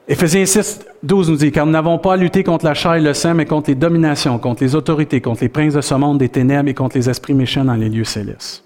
[0.07, 3.01] Éphésiens 6, 12 nous dit, car nous n'avons pas à lutter contre la chair et
[3.01, 6.19] le sang, mais contre les dominations, contre les autorités, contre les princes de ce monde
[6.19, 8.63] des ténèbres et contre les esprits méchants dans les lieux célestes.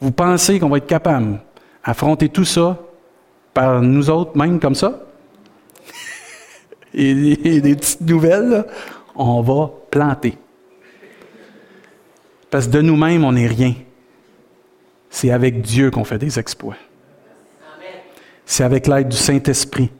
[0.00, 1.38] Vous pensez qu'on va être capable
[1.86, 2.76] d'affronter tout ça
[3.54, 5.00] par nous autres, même comme ça?
[6.92, 8.64] et, des petites nouvelles,
[9.14, 10.36] on va planter.
[12.50, 13.74] Parce que de nous-mêmes, on n'est rien.
[15.10, 16.76] C'est avec Dieu qu'on fait des exploits.
[18.46, 19.90] C'est avec l'aide du Saint-Esprit,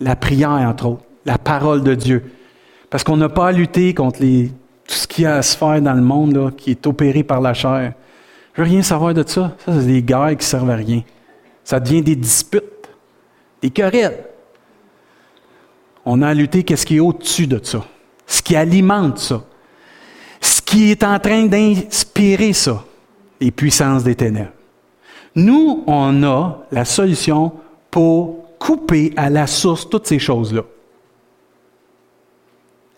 [0.00, 2.24] la prière entre autres, la parole de Dieu.
[2.90, 5.80] Parce qu'on n'a pas à lutter contre tout ce qu'il y a à se faire
[5.80, 7.92] dans le monde qui est opéré par la chair.
[8.54, 9.56] Je veux rien savoir de ça.
[9.64, 11.02] Ça, c'est des guerres qui servent à rien.
[11.64, 12.88] Ça devient des disputes,
[13.62, 14.24] des querelles.
[16.04, 17.84] On a à lutter qu'est-ce qui est au-dessus de ça,
[18.26, 19.44] ce qui alimente ça,
[20.40, 22.84] ce qui est en train d'inspirer ça,
[23.42, 24.52] les puissances des ténèbres.
[25.34, 27.52] Nous, on a la solution
[27.90, 30.62] pour couper à la source toutes ces choses-là.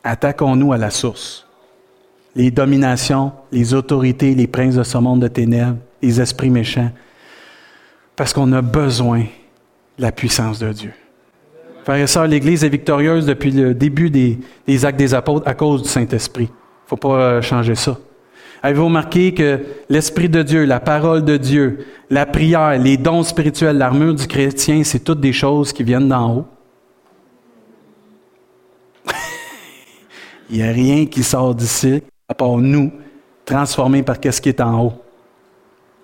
[0.03, 1.47] Attaquons-nous à la source.
[2.37, 6.91] Les dominations, les autorités, les princes de ce monde de ténèbres, les esprits méchants,
[8.15, 10.93] parce qu'on a besoin de la puissance de Dieu.
[11.85, 15.85] Frères et sœurs, l'Église est victorieuse depuis le début des, actes des apôtres à cause
[15.85, 16.49] du Saint-Esprit.
[16.51, 17.97] Il ne faut pas euh, changer ça.
[18.65, 19.61] Avez-vous remarqué que
[19.91, 24.83] l'Esprit de Dieu, la parole de Dieu, la prière, les dons spirituels, l'armure du chrétien,
[24.85, 26.47] c'est toutes des choses qui viennent d'en haut?
[30.49, 32.91] Il n'y a rien qui sort d'ici, à part nous,
[33.45, 34.95] transformés par ce qui est en haut.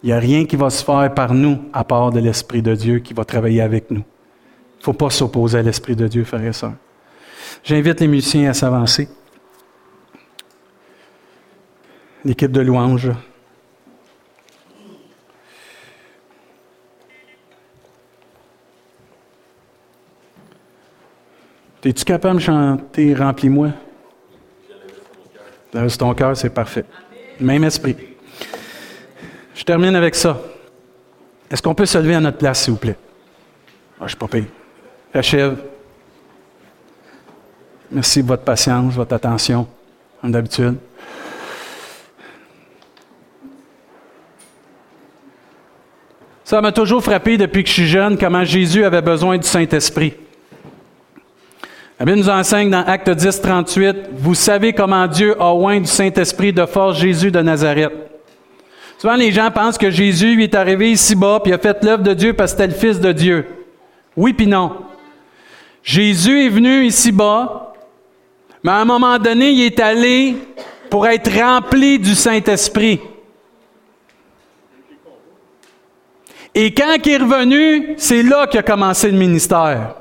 [0.02, 2.74] Il n'y a rien qui va se faire par nous, à part de l'Esprit de
[2.74, 4.04] Dieu qui va travailler avec nous.
[4.74, 6.74] Il ne faut pas s'opposer à l'Esprit de Dieu, frères et sœurs.
[7.64, 9.08] J'invite les musiciens à s'avancer.
[12.24, 13.10] L'équipe de louanges.
[21.82, 23.70] Es-tu capable de chanter Remplis-moi?
[25.72, 26.84] C'est ton cœur, c'est parfait.
[27.40, 27.96] Même esprit.
[29.54, 30.38] Je termine avec ça.
[31.50, 32.96] Est-ce qu'on peut se lever à notre place, s'il vous plaît?
[33.94, 34.46] Ah, je ne suis pas payé.
[35.14, 35.58] Achève.
[37.90, 39.66] Merci de votre patience, votre attention,
[40.20, 40.76] comme d'habitude.
[46.50, 50.14] Ça m'a toujours frappé depuis que je suis jeune comment Jésus avait besoin du Saint-Esprit.
[51.96, 55.86] La Bible nous enseigne dans Acte 10, 38, Vous savez comment Dieu a oint du
[55.86, 57.92] Saint-Esprit de force Jésus de Nazareth.
[58.98, 62.32] Souvent, les gens pensent que Jésus est arrivé ici-bas, puis a fait l'œuvre de Dieu
[62.32, 63.46] parce que c'était le Fils de Dieu.
[64.16, 64.72] Oui, puis non.
[65.84, 67.74] Jésus est venu ici-bas,
[68.64, 70.34] mais à un moment donné, il est allé
[70.90, 72.98] pour être rempli du Saint-Esprit.
[76.54, 79.94] Et quand il est revenu, c'est là qu'il a commencé le ministère.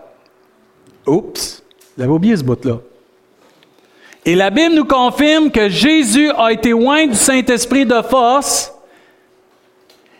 [1.06, 1.64] Oups!
[1.97, 2.80] J'avais oublié ce bout-là.
[4.26, 8.74] Et la Bible nous confirme que Jésus a été loin du Saint-Esprit de force.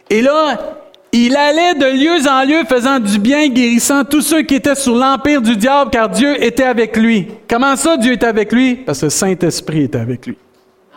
[0.10, 0.78] Et là,
[1.12, 4.96] il allait de lieu en lieu faisant du bien, guérissant tous ceux qui étaient sous
[4.96, 7.28] l'empire du diable, car Dieu était avec lui.
[7.48, 8.76] Comment ça, Dieu était avec lui?
[8.76, 10.38] Parce que le Saint-Esprit était avec lui.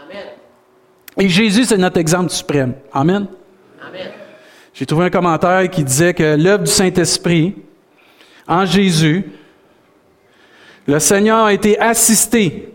[0.04, 0.26] Amen.
[1.18, 2.74] Et Jésus, c'est notre exemple suprême.
[2.92, 3.16] Amen.
[3.16, 3.26] Amen.
[4.74, 7.54] J'ai trouvé un commentaire qui disait que l'œuvre du Saint-Esprit
[8.48, 9.30] en Jésus
[10.86, 12.68] le Seigneur a été assisté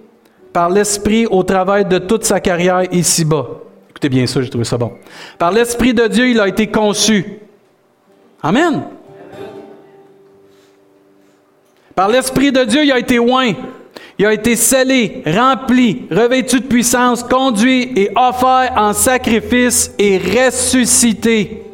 [0.53, 3.47] par l'Esprit au travail de toute sa carrière ici-bas.
[3.89, 4.93] Écoutez bien ça, j'ai trouvé ça bon.
[5.37, 7.39] Par l'Esprit de Dieu, il a été conçu.
[8.41, 8.83] Amen.
[11.95, 13.53] Par l'Esprit de Dieu, il a été oint.
[14.19, 21.66] Il a été scellé, rempli, revêtu de puissance, conduit et offert en sacrifice et ressuscité.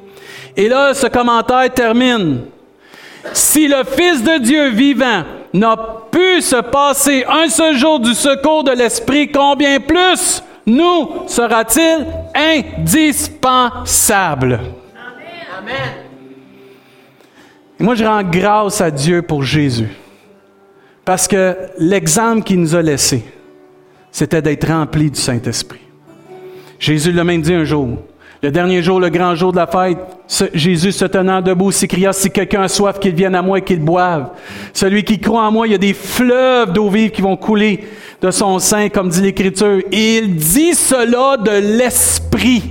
[0.56, 2.42] Et là, ce commentaire termine.
[3.34, 5.24] Si le Fils de Dieu vivant
[5.54, 5.76] n'a
[6.12, 14.60] pu se passer un seul jour du secours de l'Esprit, combien plus nous sera-t-il indispensable?
[15.60, 15.76] Amen.
[17.80, 19.90] Et moi, je rends grâce à Dieu pour Jésus.
[21.06, 23.24] Parce que l'exemple qu'il nous a laissé,
[24.12, 25.82] c'était d'être rempli du Saint-Esprit.
[26.80, 27.98] Jésus l'a même dit un jour,
[28.44, 29.98] le dernier jour, le grand jour de la fête,
[30.54, 33.80] Jésus se tenant debout s'écria, si quelqu'un a soif, qu'il vienne à moi et qu'il
[33.80, 34.32] boive.
[34.74, 37.88] Celui qui croit en moi, il y a des fleuves d'eau vive qui vont couler
[38.22, 39.80] de son sein, comme dit l'Écriture.
[39.94, 42.64] Et il dit cela de l'Esprit.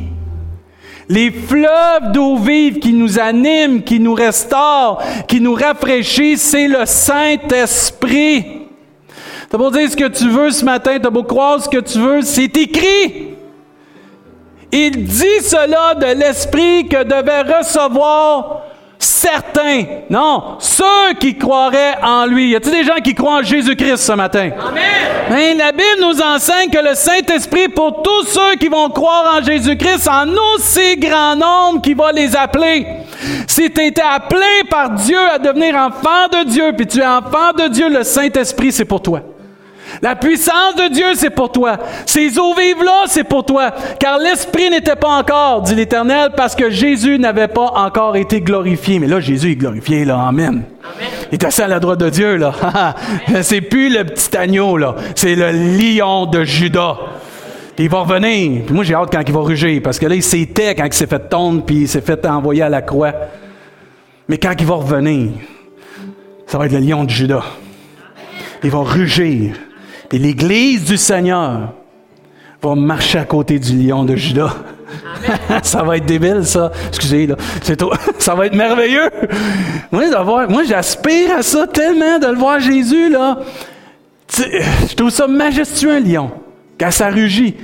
[1.08, 6.84] Les fleuves d'eau vive qui nous animent, qui nous restaurent, qui nous rafraîchissent, c'est le
[6.84, 8.44] Saint-Esprit.
[9.48, 11.98] T'as beau dire ce que tu veux ce matin, t'as beau croire ce que tu
[11.98, 13.31] veux, c'est écrit.
[14.72, 18.62] Il dit cela de l'Esprit que devaient recevoir
[18.98, 19.84] certains.
[20.08, 22.50] Non, ceux qui croiraient en lui.
[22.50, 24.50] Y a-t-il des gens qui croient en Jésus-Christ ce matin?
[24.58, 24.82] Amen.
[25.30, 29.44] Mais la Bible nous enseigne que le Saint-Esprit, pour tous ceux qui vont croire en
[29.44, 32.86] Jésus-Christ, en aussi grand nombre qui va les appeler.
[33.46, 37.52] Si tu été appelé par Dieu à devenir enfant de Dieu, puis tu es enfant
[37.58, 39.20] de Dieu, le Saint-Esprit, c'est pour toi.
[40.00, 41.76] La puissance de Dieu, c'est pour toi.
[42.06, 43.72] Ces eaux vives-là, c'est pour toi.
[43.98, 48.98] Car l'Esprit n'était pas encore, dit l'Éternel, parce que Jésus n'avait pas encore été glorifié.
[48.98, 50.20] Mais là, Jésus est glorifié, là.
[50.26, 50.62] Amen.
[51.30, 52.94] Il est assis à la droite de Dieu, là.
[53.42, 54.94] c'est plus le petit agneau, là.
[55.14, 56.96] C'est le lion de Judas.
[57.78, 58.62] il va revenir.
[58.64, 60.92] Puis moi, j'ai hâte quand il va rugir, parce que là, il s'était quand il
[60.92, 63.12] s'est fait tondre, puis il s'est fait envoyer à la croix.
[64.28, 65.32] Mais quand il va revenir,
[66.46, 67.44] ça va être le lion de Judas.
[68.62, 69.54] il va rugir.
[70.12, 71.72] Puis l'Église du Seigneur
[72.60, 74.54] va marcher à côté du lion de Judas.
[75.62, 76.70] ça va être débile, ça.
[76.88, 77.36] Excusez, là.
[77.62, 77.82] C'est
[78.18, 79.08] ça va être merveilleux.
[79.90, 80.04] Moi,
[80.50, 83.38] moi j'aspire à ça tellement de le voir Jésus, là.
[84.36, 86.30] Je trouve ça majestueux, un lion,
[86.78, 87.56] quand ça rugit.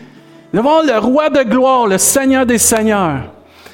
[0.55, 3.25] De voir le roi de gloire, le Seigneur des Seigneurs,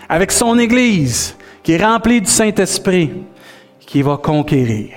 [0.09, 3.12] avec son Église, qui est remplie du Saint-Esprit,
[3.79, 4.97] qui va conquérir.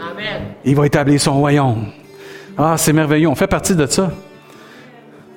[0.00, 0.42] Amen.
[0.64, 1.92] Il va établir son royaume.
[2.58, 3.28] Ah, c'est merveilleux.
[3.28, 4.10] On fait partie de ça.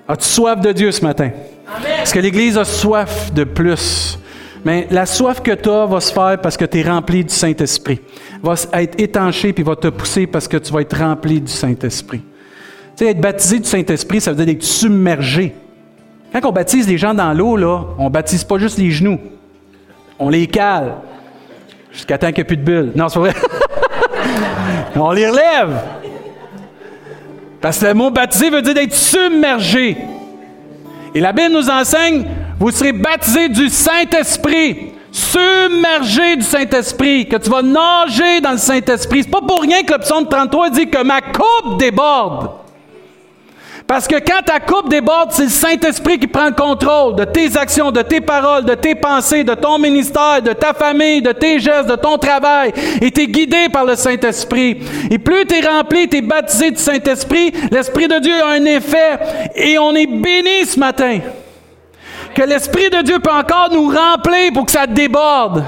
[0.07, 1.32] As-tu soif de Dieu ce matin?
[2.01, 4.17] Est-ce que l'Église a soif de plus?
[4.65, 7.34] Mais la soif que tu as va se faire parce que tu es rempli du
[7.34, 7.99] Saint-Esprit.
[8.41, 12.22] Va être étanché puis va te pousser parce que tu vas être rempli du Saint-Esprit.
[12.97, 15.55] Tu sais, être baptisé du Saint-Esprit, ça veut dire être submergé.
[16.34, 19.20] Quand on baptise les gens dans l'eau, là, on baptise pas juste les genoux.
[20.17, 20.95] On les cale.
[21.91, 22.91] Jusqu'à temps qu'il n'y ait plus de bulles.
[22.95, 23.34] Non, c'est vrai.
[24.95, 25.82] on les relève.
[27.62, 29.97] Parce que le mot baptisé veut dire d'être submergé.
[31.14, 32.26] Et la Bible nous enseigne,
[32.60, 39.24] vous serez baptisés du Saint-Esprit, submergé du Saint-Esprit, que tu vas nager dans le Saint-Esprit.
[39.24, 42.51] C'est pas pour rien que le psaume 33 dit que ma coupe déborde.
[43.90, 47.58] Parce que quand ta coupe déborde, c'est le Saint-Esprit qui prend le contrôle de tes
[47.58, 51.60] actions, de tes paroles, de tes pensées, de ton ministère, de ta famille, de tes
[51.60, 52.72] gestes, de ton travail.
[53.02, 54.78] Et tu es guidé par le Saint-Esprit.
[55.10, 58.66] Et plus tu es rempli, tu es baptisé du Saint-Esprit, l'Esprit de Dieu a un
[58.66, 59.18] effet.
[59.56, 61.22] Et on est béni ce matin.
[62.36, 65.66] Que l'Esprit de Dieu peut encore nous remplir pour que ça déborde.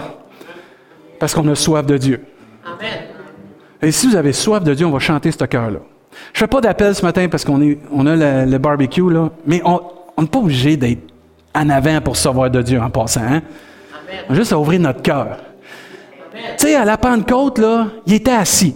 [1.19, 2.23] Parce qu'on a soif de Dieu.
[2.63, 2.99] Amen.
[3.81, 5.79] Et si vous avez soif de Dieu, on va chanter ce cœur-là.
[6.33, 7.61] Je fais pas d'appel ce matin parce qu'on
[7.91, 9.81] on a le, barbecue, là, mais on
[10.19, 11.01] n'est pas obligé d'être
[11.53, 13.21] en avant pour savoir de Dieu en passant.
[13.21, 13.41] Hein?
[14.29, 15.37] On a juste à ouvrir notre cœur.
[16.57, 18.75] Tu sais, à la Pentecôte, là, il était assis.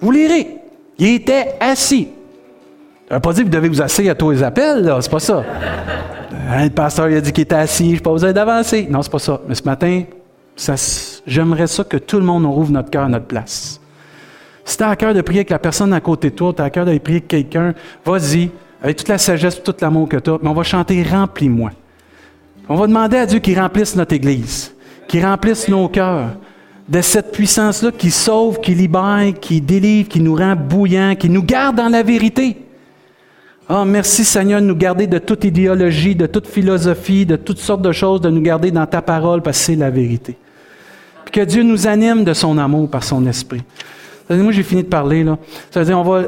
[0.00, 0.48] Vous lirez.
[0.98, 2.08] Il était assis.
[3.08, 4.98] Ça veut pas dire que vous devez vous asseoir à tous les appels, là.
[5.00, 5.44] C'est pas ça.
[6.48, 8.86] Hein, le pasteur il a dit qu'il était assis, je n'ai pas besoin d'avancer.
[8.90, 9.40] Non, c'est pas ça.
[9.48, 10.04] Mais ce matin,
[11.26, 13.80] j'aimerais ça que tout le monde ouvre notre cœur à notre place.
[14.66, 16.60] Si tu as à cœur de prier avec la personne à côté de toi, tu
[16.60, 17.72] as à cœur de prier avec quelqu'un,
[18.04, 18.50] vas-y,
[18.82, 21.70] avec toute la sagesse, tout l'amour que tu as, mais on va chanter Remplis-moi.
[22.68, 24.74] On va demander à Dieu qu'il remplisse notre Église,
[25.06, 26.30] qu'il remplisse nos cœurs
[26.88, 31.44] de cette puissance-là qui sauve, qui libère, qui délivre, qui nous rend bouillants, qui nous
[31.44, 32.56] garde dans la vérité.
[33.70, 37.82] Oh, merci Seigneur de nous garder de toute idéologie, de toute philosophie, de toutes sortes
[37.82, 40.36] de choses, de nous garder dans ta parole parce que c'est la vérité.
[41.24, 43.62] Puis que Dieu nous anime de son amour par son esprit.
[44.28, 45.38] Moi, j'ai fini de parler, là.
[45.70, 46.22] Ça veut dire, on va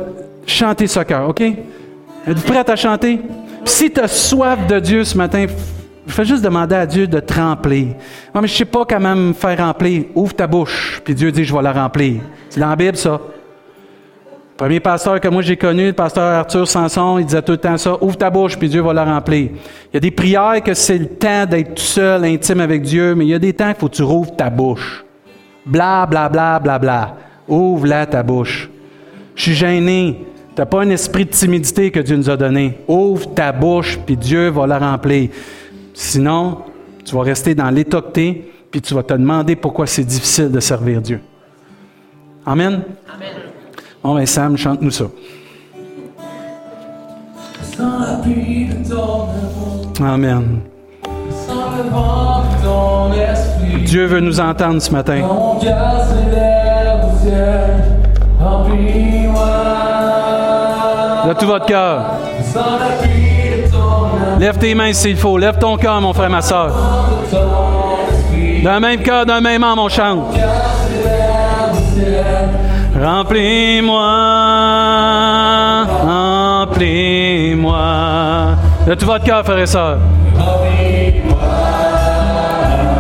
[0.47, 1.41] chanter ce cœur, OK?
[1.41, 3.21] Êtes-vous prête à chanter?
[3.69, 5.47] si tu as soif de Dieu ce matin,
[6.07, 7.89] fais juste demander à Dieu de te remplir.
[8.35, 10.05] Non, mais je sais pas comment me faire remplir.
[10.15, 12.23] Ouvre ta bouche, puis Dieu dit, je vais la remplir.
[12.49, 13.21] C'est dans la Bible, ça.
[14.51, 17.59] Le premier pasteur que moi j'ai connu, le pasteur Arthur Sanson, il disait tout le
[17.59, 19.51] temps ça, ouvre ta bouche, puis Dieu va la remplir.
[19.53, 23.15] Il y a des prières que c'est le temps d'être tout seul, intime avec Dieu,
[23.15, 25.05] mais il y a des temps qu'il faut que tu rouvres ta bouche.
[25.65, 27.15] Bla, bla, bla, bla, bla.
[27.49, 28.69] Ouvre-la ta bouche.
[29.35, 30.27] Je suis gêné.
[30.55, 32.79] Tu n'as pas un esprit de timidité que Dieu nous a donné.
[32.89, 35.31] Ouvre ta bouche, puis Dieu va la remplir.
[35.95, 36.59] Sinon,
[37.05, 41.01] tu vas rester dans l'étocté, puis tu vas te demander pourquoi c'est difficile de servir
[41.01, 41.21] Dieu.
[42.45, 42.83] Amen?
[43.09, 43.29] Amen.
[44.03, 45.07] Bon, ben Sam, chante-nous ça.
[50.01, 50.61] Amen.
[53.85, 55.23] Dieu veut nous entendre ce matin.
[61.27, 62.03] De tout votre cœur.
[64.39, 65.37] Lève tes mains s'il faut.
[65.37, 66.73] Lève ton cœur, mon frère, ma soeur.
[68.63, 70.35] D'un même cœur, d'un même âme, on chante.
[73.01, 74.05] Remplis-moi,
[76.05, 77.85] remplis-moi.
[78.87, 79.99] De tout votre cœur, frère et soeur.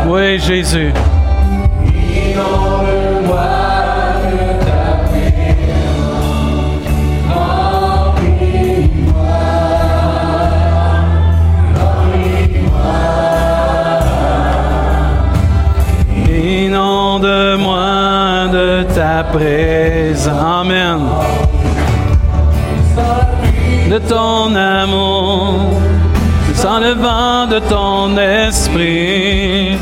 [0.06, 0.92] Oui, Jésus.
[17.28, 20.28] Inonde-moi de ta présence.
[20.40, 21.00] Amen.
[23.90, 25.78] De ton amour,
[26.54, 29.76] sans le vent de ton esprit.